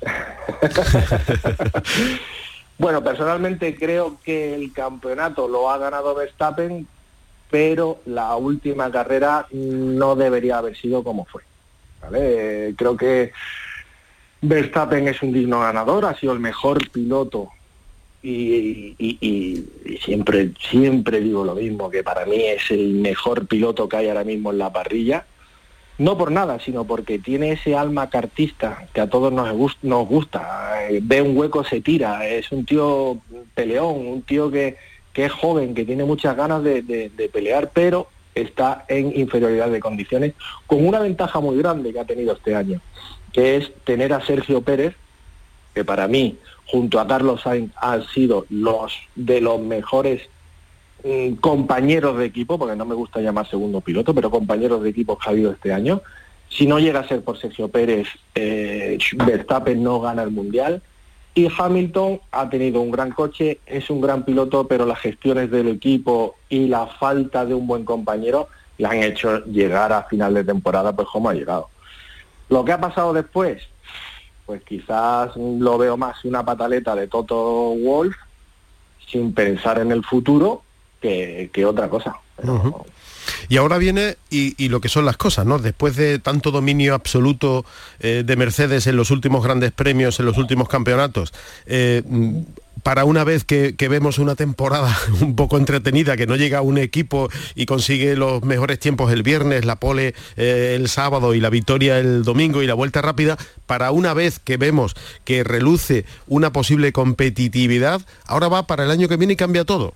bueno, 2.78 3.04
personalmente 3.04 3.76
creo 3.76 4.16
que 4.24 4.54
el 4.54 4.72
campeonato 4.72 5.46
lo 5.46 5.70
ha 5.70 5.76
ganado 5.76 6.14
Verstappen, 6.14 6.86
pero 7.50 8.00
la 8.06 8.36
última 8.36 8.90
carrera 8.90 9.46
no 9.52 10.14
debería 10.16 10.58
haber 10.58 10.76
sido 10.76 11.02
como 11.02 11.24
fue. 11.24 11.42
Creo 12.76 12.96
que 12.96 13.32
Verstappen 14.40 15.08
es 15.08 15.22
un 15.22 15.32
digno 15.32 15.60
ganador, 15.60 16.06
ha 16.06 16.16
sido 16.16 16.32
el 16.32 16.40
mejor 16.40 16.90
piloto 16.90 17.50
y, 18.22 19.64
siempre, 20.02 20.52
siempre 20.70 21.20
digo 21.20 21.44
lo 21.44 21.54
mismo, 21.54 21.90
que 21.90 22.02
para 22.02 22.26
mí 22.26 22.42
es 22.42 22.70
el 22.70 22.94
mejor 22.94 23.46
piloto 23.46 23.88
que 23.88 23.96
hay 23.96 24.08
ahora 24.08 24.24
mismo 24.24 24.50
en 24.50 24.58
la 24.58 24.72
parrilla. 24.72 25.26
No 25.98 26.16
por 26.16 26.32
nada, 26.32 26.58
sino 26.60 26.84
porque 26.84 27.18
tiene 27.18 27.52
ese 27.52 27.76
alma 27.76 28.08
cartista 28.08 28.86
que 28.94 29.02
a 29.02 29.10
todos 29.10 29.30
nos, 29.30 29.76
nos 29.82 30.08
gusta. 30.08 30.78
Ve 31.02 31.20
un 31.20 31.36
hueco, 31.36 31.62
se 31.62 31.82
tira. 31.82 32.26
Es 32.26 32.50
un 32.52 32.64
tío 32.64 33.18
peleón, 33.54 34.06
un 34.06 34.22
tío 34.22 34.50
que, 34.50 34.78
que 35.12 35.24
es 35.26 35.32
joven, 35.32 35.74
que 35.74 35.84
tiene 35.84 36.04
muchas 36.04 36.36
ganas 36.36 36.62
de, 36.62 37.30
pelear, 37.32 37.70
pero 37.72 38.08
está 38.34 38.84
en 38.88 39.18
inferioridad 39.18 39.70
de 39.70 39.80
condiciones, 39.80 40.34
con 40.66 40.86
una 40.86 41.00
ventaja 41.00 41.40
muy 41.40 41.58
grande 41.58 41.92
que 41.92 42.00
ha 42.00 42.04
tenido 42.04 42.34
este 42.34 42.54
año, 42.54 42.80
que 43.32 43.56
es 43.56 43.72
tener 43.84 44.12
a 44.12 44.24
Sergio 44.24 44.62
Pérez, 44.62 44.94
que 45.74 45.84
para 45.84 46.06
mí 46.08 46.38
junto 46.66 47.00
a 47.00 47.06
Carlos 47.06 47.42
Sainz 47.42 47.72
han 47.76 48.06
sido 48.08 48.46
los 48.48 48.92
de 49.16 49.40
los 49.40 49.60
mejores 49.60 50.22
mm, 51.04 51.34
compañeros 51.34 52.16
de 52.18 52.26
equipo, 52.26 52.58
porque 52.58 52.76
no 52.76 52.84
me 52.84 52.94
gusta 52.94 53.20
llamar 53.20 53.48
segundo 53.48 53.80
piloto, 53.80 54.14
pero 54.14 54.30
compañeros 54.30 54.82
de 54.82 54.90
equipo 54.90 55.18
que 55.18 55.28
ha 55.28 55.32
habido 55.32 55.50
este 55.50 55.72
año. 55.72 56.02
Si 56.48 56.66
no 56.66 56.78
llega 56.78 57.00
a 57.00 57.08
ser 57.08 57.22
por 57.22 57.38
Sergio 57.38 57.68
Pérez, 57.68 58.08
eh, 58.34 58.98
Verstappen 59.14 59.82
no 59.82 60.00
gana 60.00 60.22
el 60.22 60.30
Mundial. 60.30 60.82
Y 61.34 61.48
Hamilton 61.56 62.20
ha 62.32 62.48
tenido 62.50 62.80
un 62.80 62.90
gran 62.90 63.12
coche, 63.12 63.60
es 63.66 63.88
un 63.88 64.00
gran 64.00 64.24
piloto, 64.24 64.66
pero 64.66 64.84
las 64.84 64.98
gestiones 64.98 65.50
del 65.50 65.68
equipo 65.68 66.36
y 66.48 66.66
la 66.66 66.86
falta 66.86 67.46
de 67.46 67.54
un 67.54 67.66
buen 67.66 67.84
compañero 67.84 68.48
le 68.78 68.86
han 68.86 69.02
hecho 69.02 69.44
llegar 69.44 69.92
a 69.92 70.04
final 70.04 70.34
de 70.34 70.44
temporada 70.44 70.92
pues 70.94 71.06
como 71.08 71.28
ha 71.28 71.34
llegado. 71.34 71.68
Lo 72.48 72.64
que 72.64 72.72
ha 72.72 72.80
pasado 72.80 73.12
después, 73.12 73.62
pues 74.44 74.62
quizás 74.64 75.36
lo 75.36 75.78
veo 75.78 75.96
más 75.96 76.24
una 76.24 76.44
pataleta 76.44 76.96
de 76.96 77.06
Toto 77.06 77.74
Wolf 77.76 78.16
sin 79.06 79.32
pensar 79.32 79.78
en 79.78 79.92
el 79.92 80.04
futuro 80.04 80.62
que, 81.00 81.50
otra 81.64 81.88
cosa. 81.88 82.16
Y 83.48 83.56
ahora 83.56 83.78
viene 83.78 84.16
y, 84.30 84.68
lo 84.68 84.80
que 84.80 84.88
son 84.88 85.04
las 85.04 85.16
cosas, 85.16 85.46
¿no? 85.46 85.58
Después 85.58 85.96
de 85.96 86.18
tanto 86.18 86.50
dominio 86.50 86.94
absoluto 86.94 87.64
eh, 87.98 88.22
de 88.24 88.36
Mercedes 88.36 88.86
en 88.86 88.96
los 88.96 89.10
últimos 89.10 89.42
grandes 89.42 89.72
premios, 89.72 90.20
en 90.20 90.26
los 90.26 90.38
últimos 90.38 90.68
campeonatos, 90.68 91.32
eh, 91.66 92.02
para 92.82 93.04
una 93.04 93.24
vez 93.24 93.44
que, 93.44 93.74
vemos 93.90 94.18
una 94.18 94.34
temporada 94.34 94.96
un 95.20 95.36
poco 95.36 95.56
entretenida, 95.58 96.16
que 96.16 96.26
no 96.26 96.36
llega 96.36 96.62
un 96.62 96.78
equipo 96.78 97.28
y 97.54 97.66
consigue 97.66 98.16
los 98.16 98.42
mejores 98.42 98.78
tiempos 98.78 99.12
el 99.12 99.22
viernes, 99.22 99.64
la 99.64 99.76
pole 99.76 100.14
eh, 100.36 100.76
el 100.76 100.88
sábado 100.88 101.34
y 101.34 101.40
la 101.40 101.50
victoria 101.50 101.98
el 101.98 102.22
domingo 102.22 102.62
y 102.62 102.66
la 102.66 102.74
vuelta 102.74 103.02
rápida, 103.02 103.36
para 103.66 103.90
una 103.90 104.14
vez 104.14 104.38
que 104.38 104.56
vemos 104.56 104.94
que 105.24 105.44
reluce 105.44 106.04
una 106.26 106.52
posible 106.52 106.92
competitividad, 106.92 108.00
ahora 108.26 108.48
va 108.48 108.66
para 108.66 108.84
el 108.84 108.90
año 108.90 109.08
que 109.08 109.16
viene 109.16 109.34
y 109.34 109.36
cambia 109.36 109.64
todo. 109.64 109.94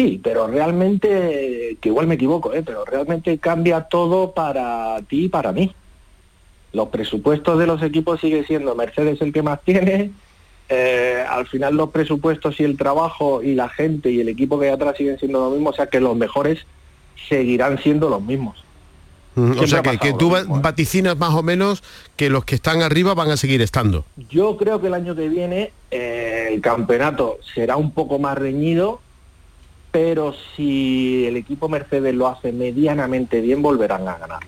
Sí, 0.00 0.18
pero 0.24 0.46
realmente, 0.46 1.76
que 1.78 1.90
igual 1.90 2.06
me 2.06 2.14
equivoco, 2.14 2.54
¿eh? 2.54 2.62
pero 2.64 2.86
realmente 2.86 3.36
cambia 3.36 3.82
todo 3.82 4.32
para 4.32 4.98
ti 5.02 5.24
y 5.24 5.28
para 5.28 5.52
mí. 5.52 5.74
Los 6.72 6.88
presupuestos 6.88 7.58
de 7.58 7.66
los 7.66 7.82
equipos 7.82 8.18
sigue 8.18 8.42
siendo 8.46 8.74
Mercedes 8.74 9.20
el 9.20 9.30
que 9.30 9.42
más 9.42 9.60
tiene, 9.60 10.10
eh, 10.70 11.22
al 11.28 11.46
final 11.48 11.76
los 11.76 11.90
presupuestos 11.90 12.58
y 12.60 12.64
el 12.64 12.78
trabajo 12.78 13.42
y 13.42 13.54
la 13.54 13.68
gente 13.68 14.10
y 14.10 14.20
el 14.20 14.30
equipo 14.30 14.58
que 14.58 14.68
hay 14.68 14.72
atrás 14.72 14.96
siguen 14.96 15.18
siendo 15.18 15.38
los 15.38 15.52
mismos, 15.52 15.74
o 15.74 15.76
sea 15.76 15.88
que 15.88 16.00
los 16.00 16.16
mejores 16.16 16.64
seguirán 17.28 17.76
siendo 17.82 18.08
los 18.08 18.22
mismos. 18.22 18.64
o 19.36 19.66
sea 19.66 19.82
que, 19.82 20.14
tú 20.14 20.34
¿eh? 20.34 20.44
vaticinas 20.46 21.18
más 21.18 21.34
o 21.34 21.42
menos 21.42 21.82
que 22.16 22.30
los 22.30 22.46
que 22.46 22.54
están 22.54 22.80
arriba 22.80 23.12
van 23.12 23.30
a 23.30 23.36
seguir 23.36 23.60
estando. 23.60 24.06
Yo 24.30 24.56
creo 24.56 24.80
que 24.80 24.86
el 24.86 24.94
año 24.94 25.14
que 25.14 25.28
viene 25.28 25.72
eh, 25.90 26.48
el 26.50 26.62
campeonato 26.62 27.36
será 27.54 27.76
un 27.76 27.90
poco 27.90 28.18
más 28.18 28.38
reñido, 28.38 29.02
pero 29.90 30.34
si 30.54 31.26
el 31.26 31.36
equipo 31.36 31.68
Mercedes 31.68 32.14
lo 32.14 32.28
hace 32.28 32.52
medianamente 32.52 33.40
bien, 33.40 33.62
volverán 33.62 34.06
a 34.08 34.18
ganar. 34.18 34.40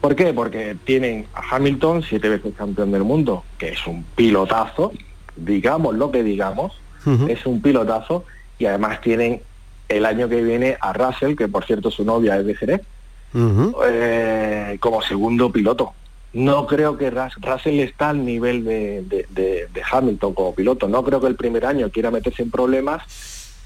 ¿Por 0.00 0.14
qué? 0.14 0.32
Porque 0.32 0.76
tienen 0.84 1.26
a 1.34 1.56
Hamilton, 1.56 2.02
siete 2.02 2.28
veces 2.28 2.54
campeón 2.56 2.92
del 2.92 3.02
mundo, 3.02 3.44
que 3.58 3.70
es 3.70 3.86
un 3.86 4.04
pilotazo, 4.14 4.92
digamos 5.36 5.94
lo 5.94 6.10
que 6.10 6.22
digamos, 6.22 6.80
es 7.26 7.46
un 7.46 7.62
pilotazo 7.62 8.24
y 8.58 8.66
además 8.66 9.00
tienen 9.00 9.40
el 9.88 10.04
año 10.04 10.28
que 10.28 10.42
viene 10.42 10.76
a 10.80 10.92
Russell, 10.92 11.34
que 11.34 11.48
por 11.48 11.64
cierto 11.64 11.90
su 11.90 12.04
novia 12.04 12.36
es 12.36 12.44
de 12.44 12.54
Jerez, 12.54 12.82
eh, 13.34 14.76
como 14.80 15.00
segundo 15.02 15.50
piloto. 15.50 15.94
No 16.34 16.66
creo 16.66 16.98
que 16.98 17.10
Russell 17.10 17.80
está 17.80 18.10
al 18.10 18.24
nivel 18.24 18.62
de, 18.62 19.26
de, 19.30 19.82
Hamilton 19.90 20.34
como 20.34 20.54
piloto. 20.54 20.86
No 20.86 21.02
creo 21.02 21.20
que 21.20 21.26
el 21.26 21.36
primer 21.36 21.64
año 21.64 21.90
quiera 21.90 22.10
meterse 22.10 22.42
en 22.42 22.50
problemas 22.50 23.02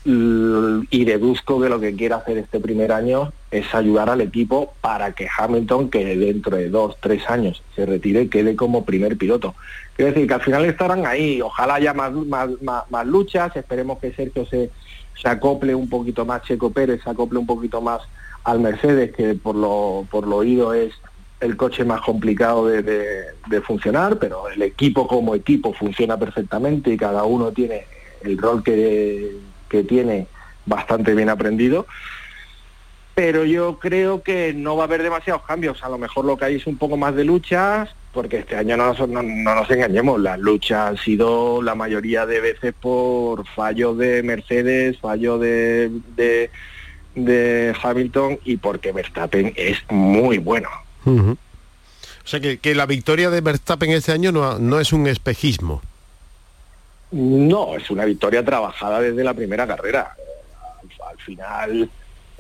y 0.05 1.05
deduzco 1.05 1.61
que 1.61 1.69
lo 1.69 1.79
que 1.79 1.95
quiere 1.95 2.15
hacer 2.15 2.39
este 2.39 2.59
primer 2.59 2.91
año 2.91 3.33
es 3.53 3.73
ayudar 3.75 4.11
al 4.11 4.21
equipo 4.21 4.75
para 4.81 5.13
que 5.13 5.29
Hamilton, 5.37 5.91
que 5.91 6.17
dentro 6.17 6.57
de 6.57 6.71
dos, 6.71 6.97
tres 7.01 7.29
años 7.29 7.63
se 7.77 7.87
retire, 7.87 8.29
quede 8.29 8.57
como 8.57 8.85
primer 8.85 9.17
piloto. 9.17 9.55
Quiero 9.95 10.13
decir 10.13 10.27
que 10.27 10.35
al 10.35 10.41
final 10.41 10.65
estarán 10.65 11.07
ahí, 11.07 11.41
ojalá 11.41 11.75
haya 11.75 11.95
más, 11.95 12.13
más, 12.91 13.07
luchas, 13.07 13.55
esperemos 13.55 13.99
que 14.01 14.13
Sergio 14.13 14.45
se, 14.47 14.71
se 15.21 15.29
acople 15.29 15.75
un 15.75 15.89
poquito 15.89 16.25
más, 16.25 16.43
Checo 16.43 16.71
Pérez 16.71 17.03
se 17.05 17.11
acople 17.11 17.39
un 17.39 17.47
poquito 17.47 17.81
más 17.81 18.01
al 18.43 18.59
Mercedes, 18.59 19.15
que 19.15 19.35
por 19.35 19.55
lo, 19.55 20.07
por 20.11 20.27
lo 20.27 20.37
oído 20.37 20.75
es 20.75 20.95
el 21.41 21.57
coche 21.57 21.85
más 21.85 22.01
complicado 22.01 22.67
de, 22.67 22.83
de 22.83 23.61
funcionar, 23.61 24.19
pero 24.19 24.49
el 24.49 24.63
equipo 24.63 25.07
como 25.07 25.35
equipo 25.35 25.73
funciona 25.73 26.17
perfectamente 26.17 26.93
y 26.93 26.97
cada 26.97 27.25
uno 27.25 27.53
tiene 27.53 27.85
el 28.23 28.39
rol 28.39 28.63
que 28.63 29.52
que 29.73 29.83
tiene 29.83 30.27
bastante 30.67 31.15
bien 31.15 31.31
aprendido. 31.31 31.87
Pero 33.15 33.45
yo 33.45 33.79
creo 33.79 34.23
que 34.23 34.55
no 34.55 34.77
va 34.77 34.85
a 34.85 34.87
haber 34.87 35.03
demasiados 35.03 35.43
cambios. 35.43 35.83
A 35.83 35.89
lo 35.89 35.99
mejor 35.99 36.25
lo 36.25 36.37
que 36.37 36.45
hay 36.45 36.55
es 36.57 36.67
un 36.67 36.77
poco 36.77 36.97
más 36.97 37.15
de 37.15 37.25
luchas, 37.25 37.91
porque 38.13 38.39
este 38.39 38.57
año 38.57 38.77
no 38.77 38.87
nos, 38.87 39.09
no, 39.09 39.23
nos 39.23 39.71
engañemos, 39.71 40.21
las 40.21 40.39
luchas 40.39 40.91
han 40.91 40.97
sido 40.99 41.61
la 41.63 41.75
mayoría 41.75 42.27
de 42.27 42.41
veces 42.41 42.75
por 42.79 43.47
fallo 43.49 43.95
de 43.95 44.23
Mercedes, 44.23 44.99
fallo 44.99 45.39
de, 45.39 45.91
de, 47.15 47.75
Hamilton 47.83 48.39
y 48.45 48.57
porque 48.57 48.93
Verstappen 48.93 49.53
es 49.57 49.79
muy 49.91 50.39
bueno. 50.39 50.69
O 51.05 51.37
sea 52.25 52.41
que, 52.41 52.59
que, 52.59 52.75
la 52.75 52.87
victoria 52.87 53.31
de 53.31 53.41
Verstappen 53.41 53.91
este 53.91 54.13
año 54.13 54.33
no, 54.33 54.59
no 54.59 54.81
es 54.81 54.93
un 54.93 55.07
espejismo. 55.07 55.83
No, 57.13 57.77
es 57.77 57.91
una 57.91 58.07
victoria 58.07 58.45
trabajada 58.45 59.01
desde 59.01 59.23
la 59.23 59.35
primera 59.35 59.67
carrera. 59.67 60.17
Al, 61.11 61.19
final, 61.19 61.91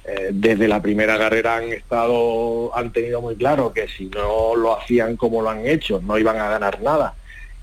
eh, 0.04 0.30
desde 0.32 0.66
la 0.66 0.80
primera 0.80 1.18
carrera 1.18 1.56
han 1.56 1.68
estado, 1.72 2.74
han 2.76 2.90
tenido 2.90 3.20
muy 3.20 3.36
claro 3.36 3.72
que 3.72 3.86
si 3.86 4.06
no 4.06 4.56
lo 4.56 4.78
hacían 4.78 5.16
como 5.16 5.42
lo 5.42 5.50
han 5.50 5.66
hecho, 5.66 6.00
no 6.02 6.16
iban 6.16 6.38
a 6.38 6.48
ganar 6.48 6.80
nada. 6.80 7.14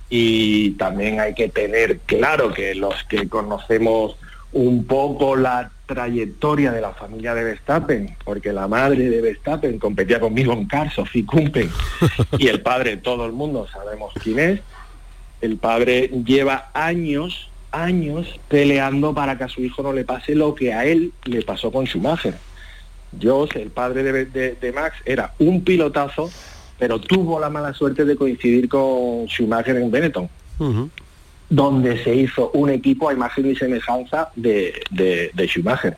Y 0.08 0.72
también 0.72 1.20
hay 1.20 1.34
que 1.34 1.50
tener 1.50 2.00
claro 2.06 2.54
que 2.54 2.76
los 2.76 3.04
que 3.06 3.28
conocemos 3.28 4.16
un 4.52 4.86
poco 4.86 5.36
la 5.36 5.72
trayectoria 5.88 6.72
de 6.72 6.82
la 6.82 6.94
familia 6.94 7.34
de 7.34 7.44
Verstappen, 7.44 8.16
porque 8.24 8.54
la 8.54 8.68
madre 8.68 9.10
de 9.10 9.22
Verstappen 9.22 9.80
competía 9.80 10.20
conmigo 10.20 10.54
en 10.54 10.66
Cars, 10.68 10.94
Sophie 10.94 11.26
Kumpen, 11.26 11.72
y 12.38 12.48
el 12.48 12.62
padre, 12.62 12.98
todo 12.98 13.26
el 13.26 13.32
mundo 13.32 13.68
sabemos 13.72 14.14
quién 14.22 14.40
es. 14.40 14.62
El 15.42 15.58
padre 15.58 16.10
lleva 16.26 16.70
años, 16.74 17.50
años 17.72 18.40
peleando 18.48 19.14
para 19.14 19.38
que 19.38 19.46
a 19.46 19.48
su 19.48 19.62
hijo 19.62 19.84
no 19.84 19.94
le 19.94 20.04
pase 20.04 20.36
lo 20.36 20.56
que 20.56 20.74
a 20.74 20.86
él 20.86 21.14
le 21.26 21.42
pasó 21.42 21.72
con 21.72 21.86
Schumacher. 21.86 22.36
Josh, 23.22 23.56
el 23.56 23.72
padre 23.72 24.26
de, 24.26 24.72
Max, 24.72 24.98
era 25.06 25.34
un 25.40 25.64
pilotazo, 25.64 26.30
pero 26.78 27.00
tuvo 27.00 27.40
la 27.40 27.50
mala 27.50 27.74
suerte 27.74 28.06
de 28.06 28.16
coincidir 28.16 28.70
con 28.70 29.26
Schumacher 29.28 29.78
en 29.78 29.90
Benetton 29.90 30.30
donde 31.50 32.02
se 32.04 32.14
hizo 32.16 32.52
un 32.52 32.70
equipo 32.70 33.10
a 33.10 33.14
imagen 33.14 33.50
y 33.50 33.56
semejanza 33.56 34.30
de, 34.36 34.82
de, 34.92 35.48
Schumacher. 35.48 35.98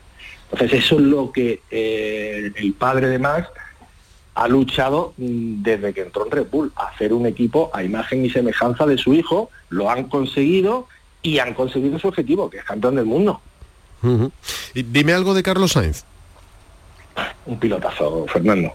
Entonces 0.50 0.84
eso 0.84 0.96
es 0.96 1.02
lo 1.02 1.30
que 1.30 1.60
eh, 1.70 2.52
el 2.56 2.72
padre 2.72 3.08
de 3.08 3.18
Max 3.18 3.48
ha 4.34 4.48
luchado 4.48 5.12
desde 5.16 5.92
que 5.92 6.02
entró 6.02 6.24
en 6.24 6.30
Red 6.30 6.46
Bull, 6.50 6.72
hacer 6.76 7.12
un 7.12 7.26
equipo 7.26 7.70
a 7.74 7.82
imagen 7.82 8.24
y 8.24 8.30
semejanza 8.30 8.86
de 8.86 8.96
su 8.96 9.12
hijo, 9.12 9.50
lo 9.68 9.90
han 9.90 10.04
conseguido 10.04 10.88
y 11.22 11.38
han 11.38 11.54
conseguido 11.54 11.98
su 11.98 12.08
objetivo, 12.08 12.48
que 12.48 12.58
es 12.58 12.64
campeón 12.64 12.96
del 12.96 13.04
mundo. 13.04 13.40
y 14.74 14.82
dime 14.82 15.12
algo 15.12 15.34
de 15.34 15.42
Carlos 15.42 15.72
Sainz. 15.72 16.04
Un 17.46 17.58
pilotazo, 17.58 18.26
Fernando. 18.26 18.72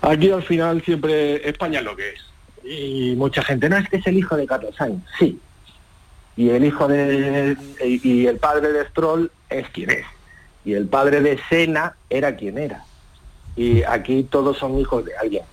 Aquí 0.00 0.30
al 0.30 0.42
final 0.42 0.82
siempre 0.82 1.48
España 1.48 1.78
es 1.78 1.84
lo 1.84 1.94
que 1.94 2.10
es. 2.10 2.20
Y 2.64 3.14
mucha 3.16 3.42
gente, 3.42 3.68
no 3.68 3.76
es 3.76 3.88
que 3.88 3.96
es 3.96 4.06
el 4.06 4.18
hijo 4.18 4.36
de 4.36 4.46
Carlos 4.46 4.74
Sainz. 4.76 5.02
Sí, 5.18 5.38
y 6.36 6.50
el 6.50 6.64
hijo 6.64 6.88
de 6.88 7.56
y 7.84 8.26
el 8.26 8.38
padre 8.38 8.72
de 8.72 8.86
Stroll 8.88 9.30
es 9.50 9.68
quien 9.68 9.90
es 9.90 10.06
y 10.64 10.74
el 10.74 10.86
padre 10.86 11.20
de 11.20 11.38
Sena 11.48 11.96
era 12.08 12.36
quien 12.36 12.58
era 12.58 12.84
y 13.56 13.82
aquí 13.82 14.24
todos 14.24 14.58
son 14.58 14.78
hijos 14.78 15.04
de 15.04 15.16
alguien. 15.16 15.44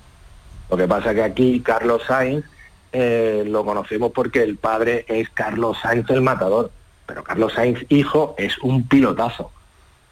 Lo 0.69 0.77
que 0.77 0.87
pasa 0.87 1.13
que 1.13 1.23
aquí 1.23 1.59
Carlos 1.61 2.03
Sainz 2.07 2.45
eh, 2.91 3.43
lo 3.45 3.65
conocemos 3.65 4.11
porque 4.11 4.43
el 4.43 4.57
padre 4.57 5.05
es 5.07 5.29
Carlos 5.29 5.77
Sainz 5.81 6.09
el 6.09 6.21
matador. 6.21 6.71
Pero 7.05 7.23
Carlos 7.23 7.53
Sainz 7.53 7.85
hijo 7.89 8.35
es 8.37 8.57
un 8.59 8.87
pilotazo. 8.87 9.51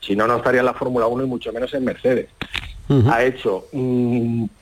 Si 0.01 0.15
no 0.15 0.27
no 0.27 0.37
estaría 0.37 0.61
en 0.61 0.65
la 0.65 0.73
Fórmula 0.73 1.07
1 1.07 1.23
y 1.23 1.27
mucho 1.27 1.51
menos 1.53 1.73
en 1.73 1.85
Mercedes. 1.85 2.29
Ha 3.09 3.23
hecho 3.23 3.65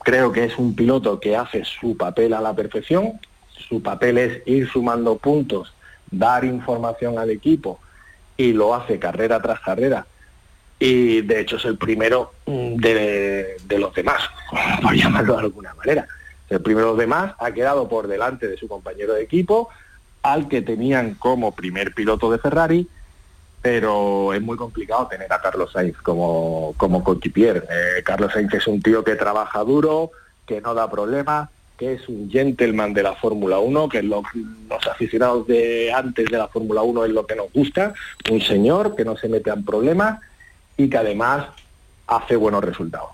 creo 0.02 0.32
que 0.32 0.44
es 0.44 0.58
un 0.58 0.74
piloto 0.74 1.20
que 1.20 1.36
hace 1.36 1.64
su 1.64 1.96
papel 1.96 2.34
a 2.34 2.40
la 2.40 2.54
perfección. 2.54 3.20
Su 3.68 3.80
papel 3.82 4.18
es 4.18 4.42
ir 4.46 4.68
sumando 4.68 5.16
puntos 5.16 5.72
dar 6.10 6.44
información 6.44 7.18
al 7.18 7.30
equipo 7.30 7.80
y 8.36 8.52
lo 8.52 8.74
hace 8.74 8.98
carrera 8.98 9.40
tras 9.40 9.60
carrera. 9.60 10.06
Y 10.78 11.22
de 11.22 11.40
hecho 11.40 11.56
es 11.56 11.64
el 11.64 11.78
primero 11.78 12.32
mm, 12.46 12.76
de, 12.76 13.56
los 13.78 13.94
demás, 13.94 14.20
por 14.82 14.94
llamarlo 14.94 15.34
de 15.34 15.40
alguna 15.40 15.74
manera. 15.74 16.06
El 16.48 16.60
primero 16.60 16.86
de 16.86 16.92
los 16.92 16.98
demás 16.98 17.34
ha 17.38 17.50
quedado 17.50 17.88
por 17.88 18.06
delante 18.06 18.46
de 18.46 18.56
su 18.56 18.68
compañero 18.68 19.14
de 19.14 19.22
equipo, 19.22 19.68
al 20.22 20.48
que 20.48 20.62
tenían 20.62 21.14
como 21.14 21.54
primer 21.54 21.94
piloto 21.94 22.30
de 22.30 22.38
Ferrari, 22.38 22.88
pero 23.62 24.32
es 24.32 24.42
muy 24.42 24.56
complicado 24.56 25.08
tener 25.08 25.32
a 25.32 25.40
Carlos 25.40 25.72
Sainz 25.72 25.96
como, 25.98 26.74
como 26.76 27.02
coequipier. 27.02 27.66
Eh, 27.68 28.02
Carlos 28.04 28.32
Sainz 28.32 28.54
es 28.54 28.66
un 28.66 28.80
tío 28.80 29.02
que 29.02 29.16
trabaja 29.16 29.60
duro, 29.64 30.10
que 30.46 30.60
no 30.60 30.74
da 30.74 30.90
problemas, 30.90 31.48
que 31.76 31.94
es 31.94 32.08
un 32.08 32.30
gentleman 32.30 32.94
de 32.94 33.02
la 33.02 33.14
Fórmula 33.14 33.58
1, 33.58 33.88
que 33.88 34.02
los 34.02 34.24
aficionados 34.90 35.46
de 35.46 35.92
antes 35.92 36.30
de 36.30 36.38
la 36.38 36.48
Fórmula 36.48 36.82
1 36.82 37.06
es 37.06 37.10
lo 37.10 37.26
que 37.26 37.34
nos 37.34 37.52
gusta, 37.52 37.92
un 38.30 38.40
señor 38.40 38.94
que 38.94 39.04
no 39.04 39.16
se 39.16 39.28
mete 39.28 39.50
en 39.50 39.64
problemas 39.64 40.20
y 40.76 40.88
que 40.88 40.96
además 40.96 41.46
hace 42.06 42.36
buenos 42.36 42.62
resultados. 42.62 43.10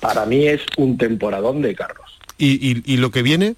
Para 0.00 0.24
mí 0.26 0.46
es 0.46 0.62
un 0.76 0.96
temporadón 0.96 1.62
de 1.62 1.74
Carlos. 1.74 2.18
¿Y, 2.38 2.96
lo 2.96 3.10
que 3.10 3.22
viene? 3.22 3.54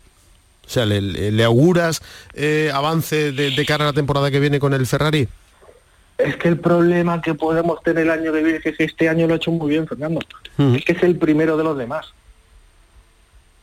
O 0.67 0.69
sea, 0.69 0.85
¿le, 0.87 1.45
auguras 1.45 2.03
eh, 2.35 2.71
avance 2.73 3.33
de, 3.33 3.67
cara 3.67 3.85
a 3.85 3.89
la 3.89 3.93
temporada 3.93 4.31
que 4.31 4.41
viene 4.41 4.59
con 4.59 4.75
el 4.75 4.87
Ferrari? 4.87 5.29
Es 6.19 6.37
que 6.37 6.49
el 6.49 6.59
problema 6.59 7.21
que 7.21 7.35
podemos 7.35 7.83
tener 7.83 8.05
el 8.05 8.11
año 8.11 8.33
que 8.33 8.43
viene 8.43 8.61
es 8.63 8.77
que 8.77 8.85
este 8.85 9.09
año 9.09 9.27
lo 9.27 9.35
ha 9.35 9.37
hecho 9.37 9.51
muy 9.51 9.71
bien, 9.71 9.87
Fernando. 9.87 10.21
Es 10.59 10.85
que 10.85 10.93
es 10.93 11.03
el 11.03 11.17
primero 11.17 11.57
de 11.57 11.65
los 11.65 11.77
demás 11.77 12.13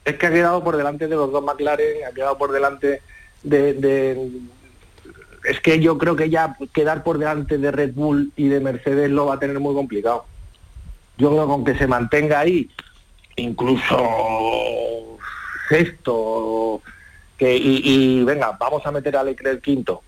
es 0.06 0.16
que 0.16 0.28
ha 0.28 0.32
quedado 0.32 0.64
por 0.64 0.78
delante 0.78 1.08
de 1.08 1.16
los 1.16 1.32
dos 1.32 1.44
McLaren, 1.44 2.06
ha 2.08 2.12
quedado 2.12 2.38
por 2.38 2.52
delante 2.52 3.02
de, 3.44 4.30
Es 5.44 5.60
que 5.60 5.80
yo 5.80 5.98
creo 5.98 6.16
que 6.16 6.30
ya 6.30 6.56
quedar 6.74 7.04
por 7.04 7.18
delante 7.18 7.58
de 7.58 7.72
Red 7.72 7.94
Bull 7.94 8.32
y 8.36 8.48
de 8.48 8.60
Mercedes 8.60 9.10
lo 9.10 9.28
va 9.28 9.36
a 9.36 9.40
tener 9.40 9.60
muy 9.60 9.74
complicado. 9.74 10.26
Yo 11.18 11.30
creo 11.30 11.44
que 11.44 11.52
con 11.52 11.64
que 11.66 11.78
se 11.78 11.88
mantenga 11.88 12.40
ahí, 12.40 12.70
incluso 13.36 15.18
sexto, 15.70 16.82
que, 17.38 17.58
y, 17.58 18.24
venga, 18.24 18.56
vamos 18.60 18.86
a 18.86 18.92
meter 18.92 19.16
a 19.18 19.24
Leclerc 19.24 19.62
quinto, 19.62 20.04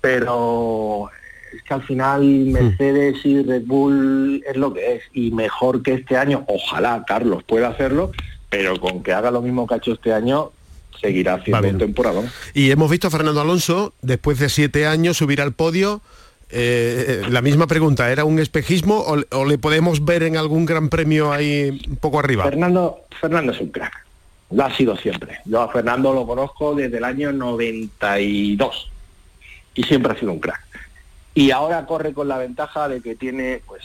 pero 0.00 1.10
es 1.54 1.62
que 1.62 1.74
al 1.74 1.82
final 1.82 2.22
Mercedes 2.22 3.24
y 3.24 3.42
Red 3.42 3.62
Bull 3.64 4.42
es 4.46 4.56
lo 4.56 4.74
que 4.74 4.96
es, 4.96 5.02
y 5.12 5.30
mejor 5.30 5.82
que 5.82 5.94
este 5.94 6.16
año, 6.16 6.44
ojalá 6.46 7.04
Carlos 7.06 7.42
pueda 7.44 7.68
hacerlo, 7.68 8.12
pero 8.50 8.78
con 8.80 9.02
que 9.02 9.12
haga 9.12 9.30
lo 9.30 9.40
mismo 9.40 9.66
que 9.66 9.74
ha 9.74 9.78
hecho 9.78 9.92
este 9.92 10.12
año, 10.12 10.52
seguirá 11.00 11.34
haciendo 11.34 11.68
un 11.68 11.78
temporada. 11.78 12.22
Y 12.54 12.70
hemos 12.70 12.90
visto 12.90 13.08
a 13.08 13.10
Fernando 13.10 13.40
Alonso, 13.40 13.94
después 14.02 14.38
de 14.38 14.48
siete 14.48 14.86
años, 14.86 15.16
subir 15.16 15.40
al 15.40 15.52
podio. 15.52 16.00
Eh, 16.50 17.22
la 17.28 17.42
misma 17.42 17.66
pregunta, 17.66 18.10
¿era 18.10 18.24
un 18.24 18.38
espejismo 18.38 19.04
o, 19.30 19.44
le 19.44 19.58
podemos 19.58 20.04
ver 20.04 20.22
en 20.22 20.36
algún 20.36 20.64
gran 20.64 20.88
premio 20.88 21.32
ahí 21.32 21.82
un 21.88 21.96
poco 21.96 22.18
arriba? 22.18 22.44
Fernando, 22.44 23.02
Fernando 23.20 23.52
es 23.52 23.60
un 23.60 23.68
crack, 23.68 24.06
lo 24.50 24.64
ha 24.64 24.74
sido 24.74 24.96
siempre. 24.96 25.40
Yo 25.44 25.60
a 25.60 25.70
Fernando 25.70 26.12
lo 26.14 26.26
conozco 26.26 26.74
desde 26.74 26.96
el 26.96 27.04
año 27.04 27.32
92 27.32 28.90
y 29.74 29.82
siempre 29.82 30.12
ha 30.12 30.18
sido 30.18 30.32
un 30.32 30.40
crack. 30.40 30.60
Y 31.34 31.50
ahora 31.50 31.84
corre 31.84 32.14
con 32.14 32.28
la 32.28 32.38
ventaja 32.38 32.88
de 32.88 33.00
que 33.00 33.14
tiene, 33.14 33.62
pues, 33.66 33.82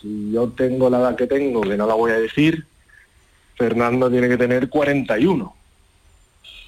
si 0.00 0.30
yo 0.32 0.48
tengo 0.48 0.88
la 0.88 1.00
edad 1.00 1.16
que 1.16 1.26
tengo, 1.26 1.62
que 1.62 1.76
no 1.76 1.86
la 1.86 1.94
voy 1.94 2.12
a 2.12 2.18
decir, 2.18 2.64
Fernando 3.56 4.10
tiene 4.10 4.28
que 4.28 4.36
tener 4.36 4.68
41. 4.68 5.54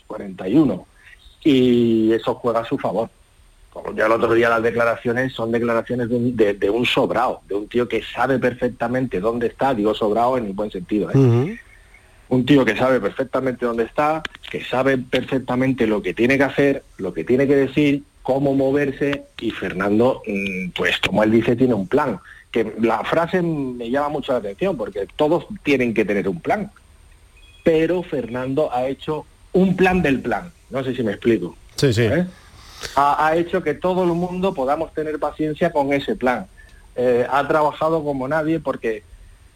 41. 0.07 0.87
Y 1.45 2.13
eso 2.13 2.35
juega 2.35 2.61
a 2.61 2.65
su 2.65 2.79
favor. 2.79 3.09
Como 3.71 3.95
ya 3.95 4.07
el 4.07 4.13
otro 4.13 4.33
día 4.33 4.49
las 4.49 4.63
declaraciones 4.63 5.33
son 5.33 5.53
declaraciones 5.53 6.09
de 6.09 6.71
un, 6.71 6.87
sobrado, 6.87 7.43
de 7.47 7.55
un 7.55 7.69
tío 7.69 7.87
que 7.87 8.03
sabe 8.03 8.39
perfectamente 8.39 9.21
dónde 9.21 9.49
está, 9.49 9.75
digo 9.75 9.95
sobrado 9.95 10.39
en 10.39 10.47
el 10.47 10.53
buen 10.55 10.71
sentido. 10.71 11.11
¿eh? 11.11 11.59
Un 12.29 12.47
tío 12.47 12.65
que 12.65 12.77
sabe 12.77 13.01
perfectamente 13.01 13.67
dónde 13.67 13.85
está, 13.85 14.23
que 14.51 14.65
sabe 14.65 14.97
perfectamente 14.97 15.87
lo 15.87 16.01
que 16.01 16.15
tiene 16.15 16.39
que 16.39 16.45
hacer, 16.45 16.85
lo 16.97 17.13
que 17.13 17.23
tiene 17.23 17.47
que 17.47 17.55
decir, 17.55 18.03
cómo 18.23 18.55
moverse 18.55 19.25
y 19.41 19.51
Fernando, 19.51 20.23
mm, 20.27 20.71
pues 20.71 20.99
como 20.99 21.23
él 21.23 21.31
dice, 21.31 21.55
tiene 21.55 21.75
un 21.75 21.87
plan 21.87 22.19
que 22.51 22.75
la 22.81 23.05
frase 23.05 23.43
me 23.43 23.91
llama 23.91 24.09
mucho 24.09 24.33
la 24.33 24.39
atención 24.39 24.77
porque 24.77 25.07
todos 25.15 25.47
tienen 25.63 25.93
que 25.93 26.07
tener 26.07 26.27
un 26.27 26.41
plan, 26.41 26.71
pero 27.63 28.03
Fernando 28.03 28.73
ha 28.73 28.87
hecho 28.87 29.27
un 29.57 29.75
plan 29.75 30.03
del 30.03 30.21
plan, 30.21 30.53
no 30.69 30.85
sé 30.85 30.95
si 30.95 31.03
me 31.03 31.13
explico. 31.13 31.57
Sí, 31.77 31.93
sí. 31.93 32.03
¿Eh? 32.03 32.27
Ha, 32.95 33.37
hecho 33.37 33.63
que 33.63 33.73
todo 33.73 34.05
el 34.05 34.11
mundo 34.11 34.53
podamos 34.53 34.93
tener 34.93 35.19
paciencia 35.19 35.73
con 35.73 35.95
ese 35.95 36.15
plan. 36.15 36.47
Eh, 36.95 37.27
ha 37.29 37.49
trabajado 37.49 38.05
como 38.05 38.29
nadie 38.29 38.61
porque, 38.61 39.03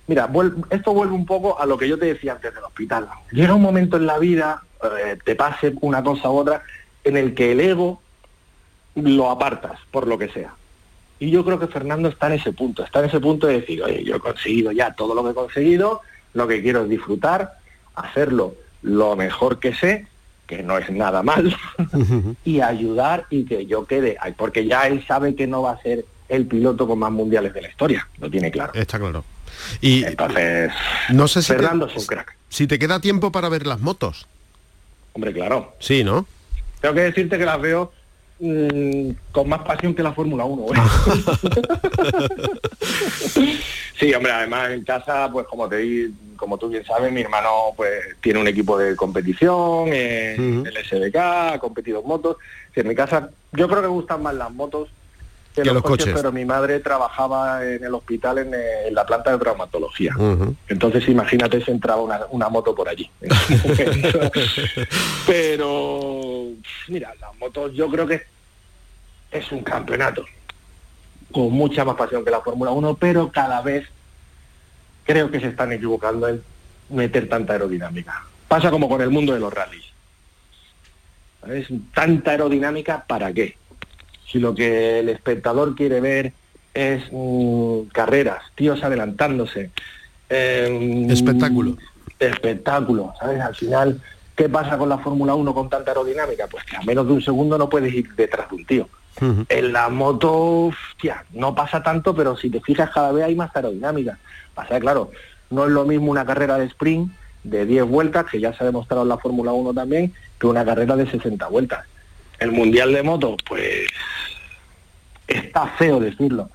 mira, 0.07 0.29
esto 0.71 0.95
vuelve 0.95 1.13
un 1.13 1.27
poco 1.27 1.61
a 1.61 1.67
lo 1.67 1.77
que 1.77 1.87
yo 1.87 1.99
te 1.99 2.07
decía 2.07 2.33
antes 2.33 2.55
del 2.55 2.65
hospital. 2.65 3.09
Llega 3.31 3.55
un 3.55 3.61
momento 3.61 3.99
en 3.99 4.07
la 4.07 4.19
vida, 4.19 4.63
eh, 4.83 5.19
te 5.23 5.37
pase 5.37 5.75
una 5.83 6.03
cosa 6.03 6.31
u 6.31 6.39
otra, 6.39 6.63
en 7.05 7.19
el 7.19 7.35
que 7.35 7.53
el 7.53 7.61
ego 7.61 8.01
lo 8.95 9.31
apartas, 9.31 9.81
por 9.91 10.07
lo 10.07 10.17
que 10.17 10.31
sea. 10.31 10.55
Y 11.19 11.31
yo 11.31 11.45
creo 11.45 11.59
que 11.59 11.67
Fernando 11.67 12.09
está 12.09 12.29
en 12.29 12.41
ese 12.41 12.53
punto, 12.55 12.83
está 12.83 13.01
en 13.01 13.05
ese 13.05 13.21
punto 13.21 13.47
de 13.47 13.61
decir, 13.61 13.83
oye, 13.83 14.03
yo 14.03 14.17
he 14.17 14.21
conseguido 14.21 14.73
ya 14.73 14.95
todo 14.95 15.15
lo 15.15 15.23
que 15.23 15.31
he 15.31 15.35
conseguido, 15.35 16.01
lo 16.33 16.49
que 16.49 16.63
quiero 16.63 16.85
es 16.85 16.89
disfrutar, 16.89 17.59
hacerlo 17.95 18.55
lo 18.83 19.17
mejor 19.17 19.59
que 19.59 19.75
sé, 19.75 20.07
que 20.47 20.63
no 20.63 20.79
es 20.79 20.91
nada 20.91 21.23
mal, 21.23 21.57
y 22.45 22.61
ayudar 22.61 23.27
y 23.31 23.45
que 23.45 23.67
yo 23.67 23.87
quede, 23.87 24.17
porque 24.37 24.67
ya 24.67 24.87
él 24.87 25.05
sabe 25.07 25.35
que 25.35 25.47
no 25.47 25.63
va 25.63 25.73
a 25.73 25.83
ser 25.83 26.05
el 26.29 26.47
piloto 26.47 26.87
con 26.87 26.99
más 26.99 27.13
mundiales 27.13 27.53
de 27.53 27.63
la 27.63 27.69
historia, 27.69 28.09
lo 28.19 28.31
tiene 28.31 28.51
claro. 28.51 28.73
Está 28.75 28.99
claro. 28.99 29.25
Y 29.81 30.05
entonces, 30.05 30.73
no 31.11 31.29
sé 31.29 31.43
si 31.43 31.49
Fernando 31.49 31.87
es 31.87 31.97
un 31.97 32.07
crack. 32.07 32.37
Si 32.49 32.67
te 32.67 32.79
queda 32.79 33.01
tiempo 33.01 33.31
para 33.31 33.49
ver 33.49 33.67
las 33.67 33.81
motos. 33.81 34.27
Hombre, 35.13 35.33
claro. 35.33 35.75
Sí, 35.81 36.05
¿no? 36.05 36.27
Tengo 36.81 36.95
que 36.95 37.03
decirte 37.03 37.37
que 37.37 37.45
las 37.45 37.61
veo 37.61 37.93
Mm, 38.43 39.11
con 39.33 39.49
más 39.51 39.61
pasión 39.61 39.95
que 39.95 40.03
la 40.03 40.15
Fórmula 40.15 40.47
1. 40.47 40.67
sí, 43.99 44.15
hombre, 44.15 44.33
además 44.33 44.71
en 44.71 44.83
casa, 44.83 45.29
pues 45.31 45.47
como 45.47 45.69
te 45.69 46.11
como 46.37 46.57
tú 46.57 46.71
bien 46.71 46.83
sabes, 46.87 47.13
mi 47.13 47.21
hermano 47.21 47.75
pues 47.77 48.17
tiene 48.23 48.41
un 48.41 48.49
equipo 48.49 48.79
de 48.79 48.97
competición, 48.97 49.89
el 49.89 50.75
SBK, 50.89 51.17
ha 51.17 51.59
competido 51.59 52.01
en 52.01 52.09
motos. 52.09 52.39
en 52.75 52.89
mi 52.89 52.95
casa 52.95 53.29
yo 53.53 53.69
creo 53.69 53.83
que 53.83 53.89
gustan 53.89 54.23
más 54.23 54.35
las 54.35 54.51
motos 54.51 54.89
que, 55.55 55.63
Que 55.63 55.67
los, 55.67 55.75
los 55.75 55.83
coches, 55.83 56.07
coches. 56.07 56.21
pero 56.21 56.33
mi 56.33 56.45
madre 56.45 56.81
trabajaba 56.81 57.65
en 57.65 57.85
el 57.85 57.95
hospital 57.95 58.39
en, 58.39 58.55
eh, 58.55 58.89
en 58.89 58.95
la 58.95 59.05
planta 59.05 59.33
de 59.33 59.39
traumatología. 59.39 60.15
Entonces 60.69 61.09
imagínate 61.09 61.63
si 61.65 61.71
entraba 61.71 62.03
una, 62.03 62.21
una 62.31 62.49
moto 62.49 62.75
por 62.75 62.89
allí. 62.89 63.11
pero 65.27 66.47
mira, 66.89 67.15
las 67.21 67.37
motos 67.39 67.73
yo 67.75 67.89
creo 67.91 68.07
que 68.07 68.23
es 69.31 69.51
un 69.53 69.63
campeonato 69.63 70.25
con 71.33 71.53
mucha 71.53 71.85
más 71.85 71.97
pasión 71.97 72.25
que 72.25 72.31
la 72.31 72.41
Fórmula 72.41 72.73
1, 72.73 72.97
pero 72.97 73.31
cada 73.31 73.63
vez 73.63 73.87
creo 75.05 75.31
que 75.31 75.41
se 75.41 75.49
están 75.49 75.73
equivocando 75.73 76.29
en 76.29 76.43
meter 76.89 77.29
tanta 77.29 77.53
aerodinámica. 77.53 78.25
Pasa 78.49 78.71
como 78.71 78.89
con 78.89 79.01
el 79.01 79.11
mundo 79.11 79.33
de 79.33 79.41
los 79.41 79.53
rallies. 79.53 79.85
¿Sabes? 81.41 81.69
Tanta 81.95 82.33
aerodinámica, 82.33 83.05
¿para 83.07 83.33
qué? 83.33 83.57
Si 84.31 84.39
lo 84.39 84.55
que 84.55 85.01
el 85.01 85.09
espectador 85.09 85.75
quiere 85.75 86.01
ver 86.01 86.33
es 86.73 87.03
mm, 87.11 87.89
carreras, 87.93 88.43
tíos 88.55 88.83
adelantándose. 88.83 89.71
eh, 90.29 91.07
Espectáculo. 91.11 91.77
Espectáculo, 92.19 93.13
¿sabes? 93.19 93.41
Al 93.41 93.55
final, 93.55 94.01
¿qué 94.37 94.49
pasa 94.49 94.79
con 94.79 94.89
la 94.89 94.99
Fórmula 94.99 95.35
1 95.35 95.55
con 95.55 95.69
tanta 95.69 95.91
aerodinámica? 95.91 96.47
Pues 96.47 96.65
que 96.65 96.77
a 96.77 96.83
menos 96.83 97.07
de 97.07 97.15
un 97.15 97.23
segundo 97.23 97.59
no 97.59 97.69
puedes 97.69 97.93
ir 97.93 98.15
detrás 98.15 98.49
de 98.51 98.57
un 98.57 98.67
tío. 98.67 98.89
En 99.49 99.73
la 99.73 99.89
moto, 99.91 100.69
hostia, 100.69 101.25
no 101.33 101.55
pasa 101.55 101.83
tanto, 101.83 102.15
pero 102.15 102.37
si 102.37 102.49
te 102.49 102.61
fijas 102.61 102.91
cada 102.91 103.13
vez 103.13 103.25
hay 103.25 103.35
más 103.35 103.55
aerodinámica. 103.55 104.19
Pasa 104.55 104.81
claro, 104.81 105.11
no 105.51 105.65
es 105.67 105.71
lo 105.73 105.85
mismo 105.85 106.11
una 106.11 106.25
carrera 106.25 106.57
de 106.57 106.67
sprint 106.67 107.13
de 107.43 107.67
10 107.67 107.85
vueltas, 107.85 108.27
que 108.31 108.41
ya 108.41 108.55
se 108.55 108.63
ha 108.63 108.67
demostrado 108.67 109.03
en 109.03 109.09
la 109.09 109.19
Fórmula 109.19 109.53
1 109.53 109.75
también, 109.75 110.15
que 110.39 110.47
una 110.47 110.65
carrera 110.65 110.97
de 110.97 111.11
60 111.11 111.47
vueltas. 111.49 111.85
El 112.41 112.53
Mundial 112.53 112.93
de 112.93 113.03
Moto, 113.03 113.37
pues 113.47 113.87
está 115.29 115.69
feo 115.79 116.01
decirlo. 116.01 116.51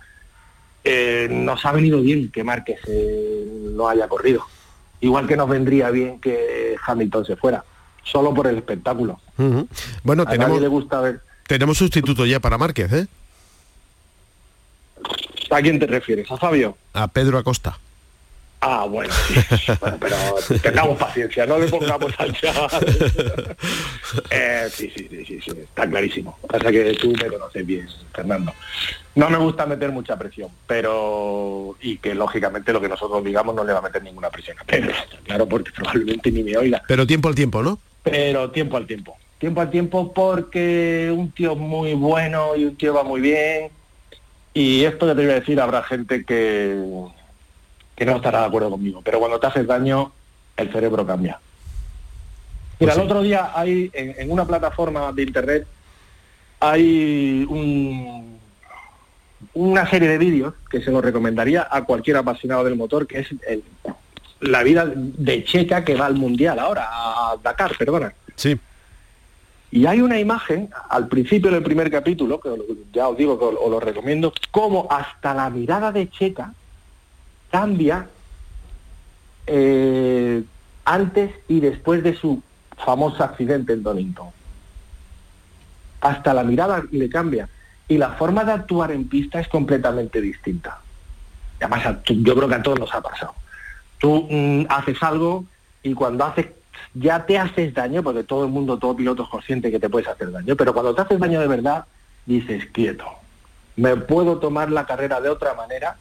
Eh, 0.83 1.27
nos 1.31 1.63
ha 1.65 1.71
venido 1.71 2.01
bien 2.01 2.29
que 2.31 2.43
Márquez 2.43 2.79
eh, 2.87 3.45
no 3.71 3.87
haya 3.87 4.07
corrido. 4.07 4.45
Igual 5.01 5.27
que 5.27 5.37
nos 5.37 5.47
vendría 5.47 5.89
bien 5.91 6.19
que 6.19 6.75
Hamilton 6.85 7.25
se 7.25 7.35
fuera, 7.35 7.63
solo 8.03 8.33
por 8.33 8.47
el 8.47 8.57
espectáculo. 8.57 9.19
Bueno, 10.03 10.23
A 10.23 10.25
nadie 10.25 10.37
tenemos, 10.39 10.61
le 10.61 10.67
gusta 10.67 11.01
ver. 11.01 11.21
tenemos 11.47 11.77
sustituto 11.77 12.25
ya 12.25 12.39
para 12.39 12.57
Márquez, 12.57 12.91
¿eh? 12.93 13.07
¿A 15.51 15.61
quién 15.61 15.79
te 15.79 15.85
refieres? 15.85 16.29
¿A 16.31 16.37
Fabio? 16.37 16.77
A 16.93 17.07
Pedro 17.07 17.37
Acosta. 17.37 17.77
Ah, 18.67 18.87
bueno, 18.89 19.13
sí. 19.27 19.35
Bueno, 19.79 19.97
pero 19.99 20.15
tengamos 20.59 20.97
paciencia, 20.97 21.45
no 21.45 21.59
le 21.59 21.67
pongamos 21.67 22.11
al 22.17 22.33
chaval. 22.33 22.71
Eh, 24.29 24.67
sí, 24.71 24.91
sí, 24.95 25.07
sí, 25.09 25.25
sí, 25.25 25.39
sí, 25.41 25.51
está 25.51 25.87
clarísimo. 25.87 26.37
Pasa 26.47 26.71
que 26.71 26.93
tú 26.93 27.11
me 27.11 27.27
conoces 27.27 27.65
bien, 27.65 27.87
Fernando. 28.13 28.53
No 29.15 29.29
me 29.29 29.37
gusta 29.37 29.65
meter 29.65 29.91
mucha 29.91 30.17
presión, 30.17 30.49
pero... 30.65 31.75
Y 31.81 31.97
que 31.97 32.15
lógicamente 32.15 32.71
lo 32.71 32.79
que 32.79 32.87
nosotros 32.87 33.23
digamos 33.23 33.55
no 33.55 33.63
le 33.63 33.73
va 33.73 33.79
a 33.79 33.81
meter 33.83 34.01
ninguna 34.01 34.29
presión 34.29 34.57
a 34.59 34.63
Pedro. 34.63 34.93
Claro, 35.25 35.47
porque 35.47 35.71
probablemente 35.71 36.31
ni 36.31 36.43
me 36.43 36.57
oiga. 36.57 36.81
Pero 36.87 37.05
tiempo 37.05 37.27
al 37.27 37.35
tiempo, 37.35 37.61
¿no? 37.61 37.77
Pero 38.03 38.49
tiempo 38.51 38.77
al 38.77 38.87
tiempo. 38.87 39.17
Tiempo 39.37 39.61
al 39.61 39.69
tiempo 39.69 40.13
porque 40.13 41.13
un 41.15 41.31
tío 41.31 41.55
muy 41.55 41.93
bueno 41.93 42.55
y 42.55 42.65
un 42.65 42.75
tío 42.77 42.93
va 42.93 43.03
muy 43.03 43.21
bien. 43.21 43.69
Y 44.53 44.85
esto 44.85 45.07
que 45.07 45.15
te 45.15 45.21
voy 45.21 45.31
a 45.31 45.39
decir, 45.39 45.59
habrá 45.59 45.83
gente 45.83 46.23
que, 46.23 46.73
que 47.95 48.05
no 48.05 48.15
estará 48.17 48.41
de 48.41 48.45
acuerdo 48.47 48.69
conmigo. 48.71 49.01
Pero 49.03 49.19
cuando 49.19 49.39
te 49.39 49.47
haces 49.47 49.65
daño, 49.67 50.11
el 50.57 50.71
cerebro 50.71 51.05
cambia. 51.05 51.39
Mira, 52.79 52.93
Pues 52.93 52.97
el 52.97 53.03
otro 53.03 53.21
día 53.21 53.51
hay 53.55 53.89
en, 53.93 54.15
en 54.17 54.31
una 54.31 54.45
plataforma 54.45 55.11
de 55.13 55.23
internet 55.23 55.67
hay 56.59 57.45
un, 57.49 58.39
una 59.53 59.89
serie 59.89 60.09
de 60.09 60.17
vídeos 60.17 60.53
que 60.69 60.81
se 60.81 60.89
los 60.91 61.03
recomendaría 61.03 61.67
a 61.69 61.83
cualquier 61.83 62.17
apasionado 62.17 62.63
del 62.63 62.75
motor, 62.75 63.05
que 63.07 63.19
es 63.19 63.27
el- 63.47 63.63
la 64.41 64.63
vida 64.63 64.85
de 64.93 65.43
Checa 65.43 65.83
que 65.85 65.95
va 65.95 66.05
al 66.07 66.15
Mundial 66.15 66.59
ahora, 66.59 66.87
a 66.89 67.35
Dakar, 67.41 67.75
perdona. 67.77 68.13
Sí. 68.35 68.57
Y 69.71 69.85
hay 69.85 70.01
una 70.01 70.19
imagen 70.19 70.69
al 70.89 71.07
principio 71.07 71.51
del 71.51 71.63
primer 71.63 71.89
capítulo, 71.91 72.39
que 72.39 72.49
ya 72.93 73.07
os 73.07 73.17
digo 73.17 73.37
que 73.39 73.45
os, 73.45 73.55
os 73.61 73.69
lo 73.71 73.79
recomiendo, 73.79 74.33
cómo 74.51 74.87
hasta 74.89 75.33
la 75.33 75.49
mirada 75.49 75.91
de 75.91 76.09
Checa 76.09 76.53
cambia 77.55 78.09
eh, 79.47 80.43
antes 80.83 81.31
y 81.47 81.61
después 81.61 82.03
de 82.03 82.13
su 82.13 82.43
famoso 82.75 83.23
accidente 83.23 83.71
en 83.71 83.81
Donington. 83.81 84.27
Hasta 86.01 86.33
la 86.33 86.43
mirada 86.43 86.83
le 86.91 87.09
cambia. 87.09 87.47
Y 87.87 87.97
la 87.97 88.09
forma 88.09 88.43
de 88.43 88.51
actuar 88.51 88.91
en 88.91 89.07
pista 89.07 89.39
es 89.39 89.47
completamente 89.47 90.19
distinta. 90.19 90.79
Además, 91.61 91.99
yo 92.05 92.35
creo 92.35 92.49
que 92.49 92.55
a 92.55 92.61
todos 92.61 92.77
nos 92.77 92.93
ha 92.93 92.99
pasado. 92.99 93.33
Tú 93.99 94.27
mm, 94.29 94.65
haces 94.67 95.01
algo 95.01 95.45
y 95.81 95.93
cuando 95.93 96.25
haces, 96.25 96.47
ya 96.93 97.25
te 97.25 97.39
haces 97.39 97.73
daño, 97.73 98.03
porque 98.03 98.25
todo 98.25 98.43
el 98.43 98.51
mundo, 98.51 98.77
todo 98.77 98.97
piloto 98.97 99.29
consciente 99.29 99.71
que 99.71 99.79
te 99.79 99.89
puedes 99.89 100.09
hacer 100.09 100.29
daño, 100.29 100.57
pero 100.57 100.73
cuando 100.73 100.93
te 100.93 101.03
haces 101.03 101.19
daño 101.21 101.39
de 101.39 101.47
verdad, 101.47 101.85
dices, 102.25 102.65
quieto, 102.73 103.05
me 103.77 103.95
puedo 103.95 104.39
tomar 104.39 104.69
la 104.71 104.85
carrera 104.85 105.21
de 105.21 105.29
otra 105.29 105.53
manera 105.53 105.95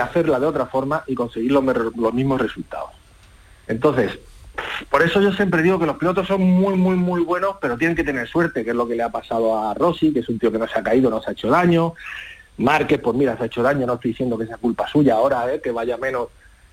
hacerla 0.00 0.38
de 0.38 0.46
otra 0.46 0.66
forma 0.66 1.04
y 1.06 1.14
conseguir 1.14 1.52
los, 1.52 1.64
mismos 2.14 2.40
resultados. 2.40 2.90
Entonces, 3.66 4.18
por 4.88 5.02
eso 5.02 5.20
yo 5.20 5.32
siempre 5.32 5.62
digo 5.62 5.78
que 5.78 5.86
los 5.86 5.96
pilotos 5.96 6.26
son 6.26 6.42
muy, 6.42 6.74
muy, 6.74 6.96
muy 6.96 7.22
buenos, 7.22 7.56
pero 7.60 7.76
tienen 7.76 7.96
que 7.96 8.04
tener 8.04 8.28
suerte, 8.28 8.64
que 8.64 8.70
es 8.70 8.76
lo 8.76 8.86
que 8.86 8.94
le 8.94 9.02
ha 9.02 9.08
pasado 9.08 9.58
a 9.58 9.74
Rossi, 9.74 10.12
que 10.12 10.20
es 10.20 10.28
un 10.28 10.38
tío 10.38 10.52
que 10.52 10.58
no 10.58 10.68
se 10.68 10.78
ha 10.78 10.82
caído, 10.82 11.10
no 11.10 11.22
se 11.22 11.30
ha 11.30 11.32
hecho 11.32 11.48
daño. 11.48 11.94
Márquez, 12.58 13.00
pues 13.00 13.16
mira, 13.16 13.36
se 13.36 13.44
ha 13.44 13.46
hecho 13.46 13.62
daño, 13.62 13.86
no 13.86 13.94
estoy 13.94 14.10
diciendo 14.10 14.36
que 14.36 14.46
sea 14.46 14.58
culpa 14.58 14.86
suya 14.86 15.14
ahora, 15.14 15.52
¿eh? 15.52 15.60
que 15.60 15.70
vaya 15.70 15.96
menos, 15.96 16.28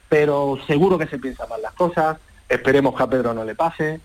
pero 0.10 0.60
seguro 0.67 0.98
que 0.98 1.08
se 1.08 1.17
piensan 1.17 1.50
mal 1.50 1.62
las 1.62 1.74
cosas. 1.74 2.17
Esperemos 2.50 2.96
que 2.96 3.04
a 3.04 3.08
Pedro 3.08 3.34
no 3.34 3.43
le 3.43 3.56
pase. 3.56 4.02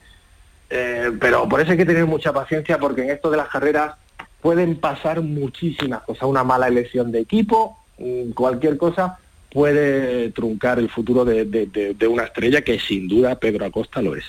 Eh, 0.70 1.12
pero 1.20 1.48
por 1.48 1.60
eso 1.60 1.72
hay 1.72 1.76
que 1.76 1.84
tener 1.84 2.06
mucha 2.06 2.32
paciencia, 2.32 2.78
porque 2.78 3.02
en 3.02 3.10
esto 3.10 3.30
de 3.30 3.36
las 3.36 3.48
carreras 3.48 3.94
pueden 4.40 4.76
pasar 4.76 5.20
muchísimas 5.20 6.02
cosas. 6.02 6.24
Una 6.24 6.44
mala 6.44 6.68
elección 6.68 7.12
de 7.12 7.20
equipo, 7.20 7.78
cualquier 8.34 8.76
cosa 8.76 9.18
puede 9.50 10.30
truncar 10.30 10.78
el 10.78 10.88
futuro 10.88 11.24
de, 11.24 12.06
una 12.08 12.24
estrella 12.24 12.62
que 12.62 12.78
sin 12.78 13.08
duda 13.08 13.34
Pedro 13.36 13.66
Acosta 13.66 14.00
lo 14.00 14.16
es. 14.16 14.24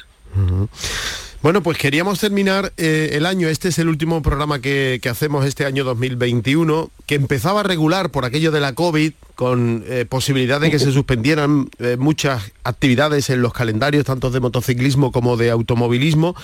Bueno, 1.41 1.61
pues 1.61 1.77
queríamos 1.77 2.19
terminar 2.19 2.71
eh, 2.77 3.11
el 3.13 3.25
año, 3.25 3.49
este 3.49 3.67
es 3.67 3.77
el 3.77 3.89
último 3.89 4.21
programa 4.21 4.59
que, 4.59 4.99
que 5.01 5.09
hacemos 5.09 5.45
este 5.45 5.65
año 5.65 5.83
2021, 5.83 6.89
que 7.05 7.15
empezaba 7.15 7.63
regular 7.63 8.09
por 8.11 8.23
aquello 8.23 8.51
de 8.51 8.61
la 8.61 8.73
COVID, 8.73 9.11
con 9.35 9.83
eh, 9.87 10.05
posibilidad 10.07 10.61
de 10.61 10.69
que 10.69 10.79
se 10.79 10.91
suspendieran 10.91 11.69
eh, 11.79 11.97
muchas 11.97 12.51
actividades 12.63 13.29
en 13.29 13.41
los 13.41 13.53
calendarios, 13.53 14.05
tanto 14.05 14.29
de 14.29 14.39
motociclismo 14.39 15.11
como 15.11 15.37
de 15.37 15.49
automovilismo, 15.49 16.35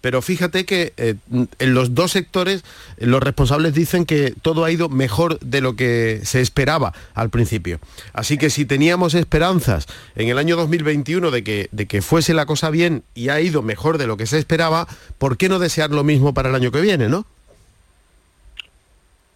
pero 0.00 0.22
fíjate 0.22 0.64
que 0.64 0.92
eh, 0.96 1.16
en 1.58 1.74
los 1.74 1.94
dos 1.94 2.12
sectores 2.12 2.64
los 2.98 3.22
responsables 3.22 3.74
dicen 3.74 4.04
que 4.04 4.32
todo 4.42 4.64
ha 4.64 4.70
ido 4.70 4.88
mejor 4.88 5.38
de 5.40 5.60
lo 5.60 5.74
que 5.74 6.20
se 6.24 6.40
esperaba 6.40 6.92
al 7.14 7.30
principio. 7.30 7.80
Así 8.12 8.38
que 8.38 8.50
si 8.50 8.64
teníamos 8.64 9.14
esperanzas 9.14 9.86
en 10.14 10.28
el 10.28 10.38
año 10.38 10.56
2021 10.56 11.30
de 11.30 11.42
que, 11.42 11.68
de 11.72 11.86
que 11.86 12.02
fuese 12.02 12.34
la 12.34 12.46
cosa 12.46 12.70
bien 12.70 13.02
y 13.14 13.28
ha 13.28 13.40
ido 13.40 13.62
mejor 13.62 13.98
de 13.98 14.06
lo 14.06 14.16
que 14.16 14.26
se 14.26 14.38
esperaba, 14.38 14.86
¿por 15.18 15.36
qué 15.36 15.48
no 15.48 15.58
desear 15.58 15.90
lo 15.90 16.04
mismo 16.04 16.34
para 16.34 16.50
el 16.50 16.54
año 16.54 16.70
que 16.70 16.80
viene, 16.80 17.08
no? 17.08 17.26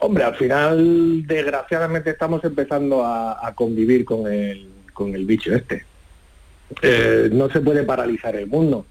Hombre, 0.02 0.24
al 0.24 0.34
final, 0.34 1.26
desgraciadamente, 1.26 2.08
estamos 2.08 2.42
empezando 2.44 3.04
a, 3.04 3.52
convivir 3.54 4.06
con 4.06 4.32
el, 4.32 4.66
con 4.94 5.14
el 5.14 5.26
bicho 5.26 5.54
este. 5.54 5.84
Eh, 6.80 7.28
no 7.30 7.50
se 7.50 7.60
puede 7.60 7.82
paralizar 7.82 8.34
el 8.34 8.46
mundo. 8.46 8.86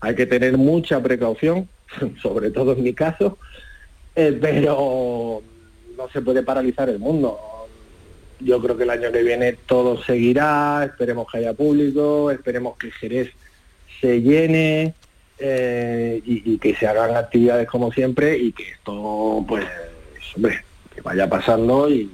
Hay 0.00 0.14
que 0.14 0.26
tener 0.26 0.56
mucha 0.56 1.02
precaución, 1.02 1.68
sobre 2.22 2.52
todo 2.52 2.72
en 2.74 2.84
mi 2.84 2.94
caso, 2.94 3.36
eh, 4.14 4.38
pero 4.40 5.42
no 5.96 6.08
se 6.10 6.22
puede 6.22 6.44
paralizar 6.44 6.88
el 6.88 7.00
mundo. 7.00 7.36
Yo 8.38 8.62
creo 8.62 8.76
que 8.76 8.84
el 8.84 8.90
año 8.90 9.10
que 9.10 9.24
viene 9.24 9.54
todo 9.66 10.04
seguirá, 10.04 10.84
esperemos 10.84 11.26
que 11.32 11.38
haya 11.38 11.54
público, 11.54 12.30
esperemos 12.30 12.76
que 12.78 12.92
Jerez 12.92 13.32
se 14.00 14.22
llene 14.22 14.94
eh, 15.36 16.22
y, 16.24 16.54
y 16.54 16.58
que 16.58 16.76
se 16.76 16.86
hagan 16.86 17.16
actividades 17.16 17.66
como 17.66 17.90
siempre 17.90 18.38
y 18.38 18.52
que 18.52 18.70
esto, 18.70 19.44
pues, 19.48 19.64
hombre, 20.36 20.64
que 20.94 21.00
vaya 21.00 21.28
pasando 21.28 21.88
y, 21.88 22.10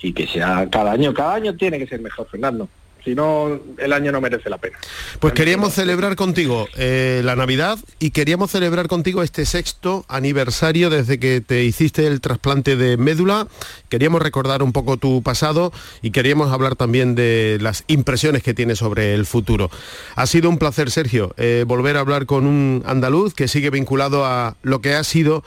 y 0.00 0.12
que 0.12 0.26
sea 0.26 0.68
cada 0.70 0.92
año. 0.92 1.12
Cada 1.14 1.34
año 1.34 1.56
tiene 1.56 1.78
que 1.78 1.86
ser 1.86 2.00
mejor, 2.00 2.28
Fernando. 2.30 2.68
Si 3.04 3.14
no, 3.14 3.58
el 3.78 3.92
año 3.92 4.12
no 4.12 4.20
merece 4.20 4.50
la 4.50 4.58
pena. 4.58 4.78
Pues 5.20 5.32
queríamos 5.32 5.72
celebrar 5.72 6.16
contigo 6.16 6.68
eh, 6.76 7.22
la 7.24 7.34
Navidad 7.34 7.78
y 7.98 8.10
queríamos 8.10 8.50
celebrar 8.50 8.88
contigo 8.88 9.22
este 9.22 9.46
sexto 9.46 10.04
aniversario 10.08 10.90
desde 10.90 11.18
que 11.18 11.40
te 11.40 11.64
hiciste 11.64 12.06
el 12.06 12.20
trasplante 12.20 12.76
de 12.76 12.98
médula. 12.98 13.48
Queríamos 13.88 14.20
recordar 14.20 14.62
un 14.62 14.72
poco 14.72 14.98
tu 14.98 15.22
pasado 15.22 15.72
y 16.02 16.10
queríamos 16.10 16.52
hablar 16.52 16.76
también 16.76 17.14
de 17.14 17.58
las 17.60 17.84
impresiones 17.86 18.42
que 18.42 18.52
tienes 18.52 18.78
sobre 18.78 19.14
el 19.14 19.24
futuro. 19.24 19.70
Ha 20.14 20.26
sido 20.26 20.50
un 20.50 20.58
placer, 20.58 20.90
Sergio, 20.90 21.34
eh, 21.38 21.64
volver 21.66 21.96
a 21.96 22.00
hablar 22.00 22.26
con 22.26 22.46
un 22.46 22.82
andaluz 22.84 23.32
que 23.32 23.48
sigue 23.48 23.70
vinculado 23.70 24.26
a 24.26 24.56
lo 24.62 24.82
que 24.82 24.94
ha 24.94 25.04
sido 25.04 25.42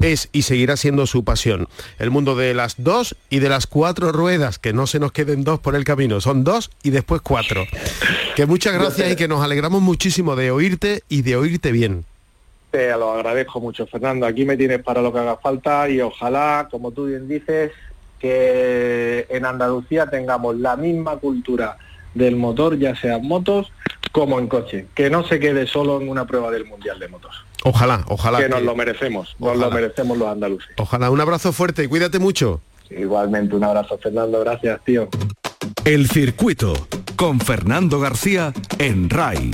es 0.00 0.28
y 0.32 0.42
seguirá 0.42 0.76
siendo 0.76 1.06
su 1.06 1.24
pasión. 1.24 1.68
El 1.98 2.10
mundo 2.10 2.36
de 2.36 2.54
las 2.54 2.76
dos 2.78 3.16
y 3.30 3.38
de 3.38 3.48
las 3.48 3.66
cuatro 3.66 4.12
ruedas, 4.12 4.58
que 4.58 4.72
no 4.72 4.86
se 4.86 4.98
nos 4.98 5.12
queden 5.12 5.44
dos 5.44 5.60
por 5.60 5.76
el 5.76 5.84
camino, 5.84 6.20
son 6.20 6.44
dos 6.44 6.70
y 6.82 6.90
después 6.90 7.20
cuatro. 7.22 7.64
Que 8.36 8.46
muchas 8.46 8.74
gracias 8.74 9.12
y 9.12 9.16
que 9.16 9.28
nos 9.28 9.42
alegramos 9.42 9.82
muchísimo 9.82 10.36
de 10.36 10.50
oírte 10.50 11.02
y 11.08 11.22
de 11.22 11.36
oírte 11.36 11.72
bien. 11.72 12.04
Te 12.70 12.90
lo 12.92 13.12
agradezco 13.12 13.60
mucho, 13.60 13.86
Fernando. 13.86 14.24
Aquí 14.24 14.44
me 14.44 14.56
tienes 14.56 14.82
para 14.82 15.02
lo 15.02 15.12
que 15.12 15.18
haga 15.18 15.36
falta 15.36 15.88
y 15.88 16.00
ojalá, 16.00 16.68
como 16.70 16.90
tú 16.90 17.06
bien 17.06 17.28
dices, 17.28 17.72
que 18.18 19.26
en 19.28 19.44
Andalucía 19.44 20.06
tengamos 20.06 20.56
la 20.56 20.76
misma 20.76 21.16
cultura 21.16 21.76
del 22.14 22.36
motor, 22.36 22.78
ya 22.78 22.94
sean 22.96 23.26
motos 23.26 23.72
como 24.12 24.38
en 24.38 24.46
coche, 24.46 24.86
que 24.94 25.10
no 25.10 25.26
se 25.26 25.40
quede 25.40 25.66
solo 25.66 26.00
en 26.00 26.08
una 26.08 26.26
prueba 26.26 26.50
del 26.50 26.66
Mundial 26.66 26.98
de 26.98 27.08
Motos. 27.08 27.34
Ojalá, 27.64 28.04
ojalá. 28.08 28.38
Que, 28.38 28.48
nos 28.48 28.62
lo 28.62 28.76
merecemos, 28.76 29.34
nos 29.38 29.56
lo 29.56 29.70
merecemos 29.70 30.18
los 30.18 30.28
andaluces. 30.28 30.70
Ojalá, 30.76 31.10
un 31.10 31.20
abrazo 31.20 31.52
fuerte 31.52 31.84
y 31.84 31.88
cuídate 31.88 32.18
mucho. 32.18 32.60
Igualmente, 32.90 33.56
un 33.56 33.64
abrazo 33.64 33.98
Fernando, 33.98 34.40
gracias 34.40 34.80
tío. 34.84 35.08
El 35.84 36.08
circuito 36.08 36.74
con 37.16 37.40
Fernando 37.40 38.00
García 38.00 38.52
en 38.78 39.08
RAI. 39.08 39.50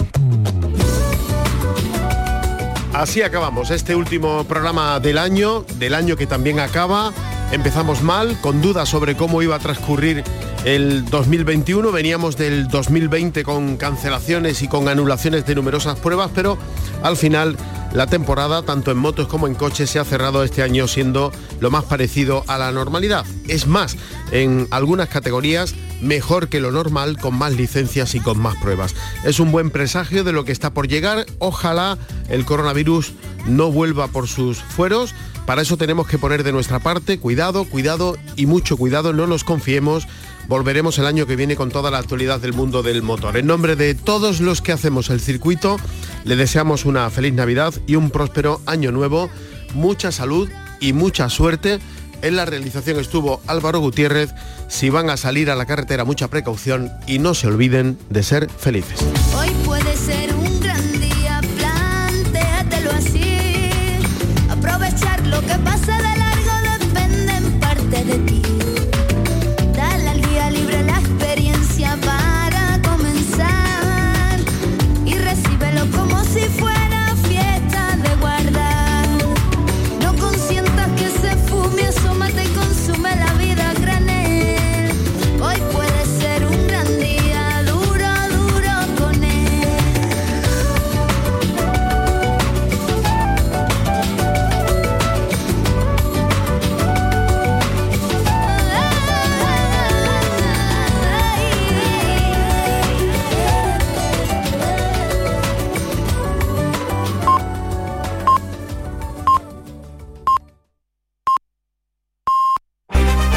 Así 2.95 3.23
acabamos 3.23 3.71
este 3.71 3.95
último 3.95 4.45
programa 4.45 4.99
del 4.99 5.19
año, 5.19 5.65
del 5.79 5.95
año 5.95 6.17
que 6.17 6.27
también 6.27 6.59
acaba. 6.59 7.13
Empezamos 7.51 8.03
mal, 8.03 8.39
con 8.43 8.61
dudas 8.61 8.91
sobre 8.91 9.17
cómo 9.17 9.41
iba 9.41 9.57
a 9.57 9.59
transcurrir 9.59 10.23
el 10.67 11.07
2021. 11.07 11.91
Veníamos 11.91 12.37
del 12.37 12.69
2020 12.69 13.43
con 13.43 13.79
cancelaciones 13.79 14.61
y 14.61 14.69
con 14.69 14.87
anulaciones 14.87 15.47
de 15.47 15.55
numerosas 15.55 15.99
pruebas, 15.99 16.31
pero 16.35 16.59
al 17.03 17.17
final 17.17 17.57
la 17.95 18.07
temporada, 18.07 18.63
tanto 18.63 18.91
en 18.91 18.99
motos 18.99 19.29
como 19.29 19.47
en 19.47 19.55
coches, 19.55 19.89
se 19.89 19.99
ha 19.99 20.05
cerrado 20.05 20.45
este 20.45 20.63
año 20.63 20.87
siendo 20.89 21.33
lo 21.59 21.71
más 21.71 21.85
parecido 21.85 22.45
a 22.49 22.59
la 22.59 22.71
normalidad. 22.71 23.25
Es 23.49 23.67
más, 23.67 23.97
en 24.31 24.69
algunas 24.71 25.09
categorías 25.09 25.75
mejor 26.03 26.49
que 26.49 26.61
lo 26.61 26.71
normal, 26.71 27.17
con 27.19 27.35
más 27.35 27.55
licencias 27.55 28.15
y 28.15 28.21
con 28.21 28.39
más 28.39 28.57
pruebas. 28.57 28.95
Es 29.25 29.41
un 29.41 29.51
buen 29.51 29.71
presagio 29.71 30.23
de 30.23 30.33
lo 30.33 30.45
que 30.45 30.53
está 30.53 30.71
por 30.71 30.87
llegar. 30.87 31.25
Ojalá 31.39 31.97
el 32.29 32.45
coronavirus 32.45 33.15
no 33.47 33.73
vuelva 33.73 34.09
por 34.09 34.29
sus 34.29 34.59
fueros. 34.59 35.15
Para 35.49 35.63
eso 35.63 35.79
tenemos 35.79 36.07
que 36.07 36.19
poner 36.19 36.45
de 36.45 36.53
nuestra 36.53 36.79
parte 36.79 37.19
cuidado, 37.19 37.65
cuidado 37.65 38.19
y 38.37 38.45
mucho 38.45 38.77
cuidado. 38.77 39.15
No 39.15 39.27
nos 39.27 39.45
confiemos. 39.45 40.07
Volveremos 40.47 40.99
el 40.99 41.07
año 41.07 41.25
que 41.25 41.37
viene 41.37 41.57
con 41.57 41.71
toda 41.71 41.91
la 41.91 41.97
actualidad 41.97 42.39
del 42.39 42.53
mundo 42.53 42.83
del 42.83 43.03
motor. 43.03 43.35
En 43.35 43.47
nombre 43.47 43.75
de 43.75 43.95
todos 43.95 44.43
los 44.43 44.61
que 44.61 44.73
hacemos 44.73 45.09
el 45.09 45.21
circuito, 45.21 45.79
le 46.25 46.37
deseamos 46.37 46.85
una 46.85 47.09
feliz 47.09 47.33
Navidad 47.33 47.73
y 47.87 47.95
un 47.95 48.11
próspero 48.11 48.61
año 48.67 48.93
nuevo, 48.93 49.31
mucha 49.73 50.13
salud 50.13 50.51
y 50.81 50.93
mucha 50.93 51.31
suerte. 51.31 51.79
En 52.21 52.37
la 52.37 52.45
realización 52.45 53.01
estuvo 53.01 53.41
Álvaro 53.47 53.81
Gutiérrez. 53.81 54.35
Si 54.69 54.91
van 54.91 55.09
a 55.09 55.17
salir 55.17 55.51
a 55.51 55.57
la 55.57 55.65
carretera, 55.65 56.05
mucha 56.05 56.29
precaución 56.29 56.93
y 57.07 57.21
no 57.21 57.33
se 57.33 57.47
olviden 57.47 57.97
de 58.11 58.23
ser 58.23 58.51
felices. 58.51 58.99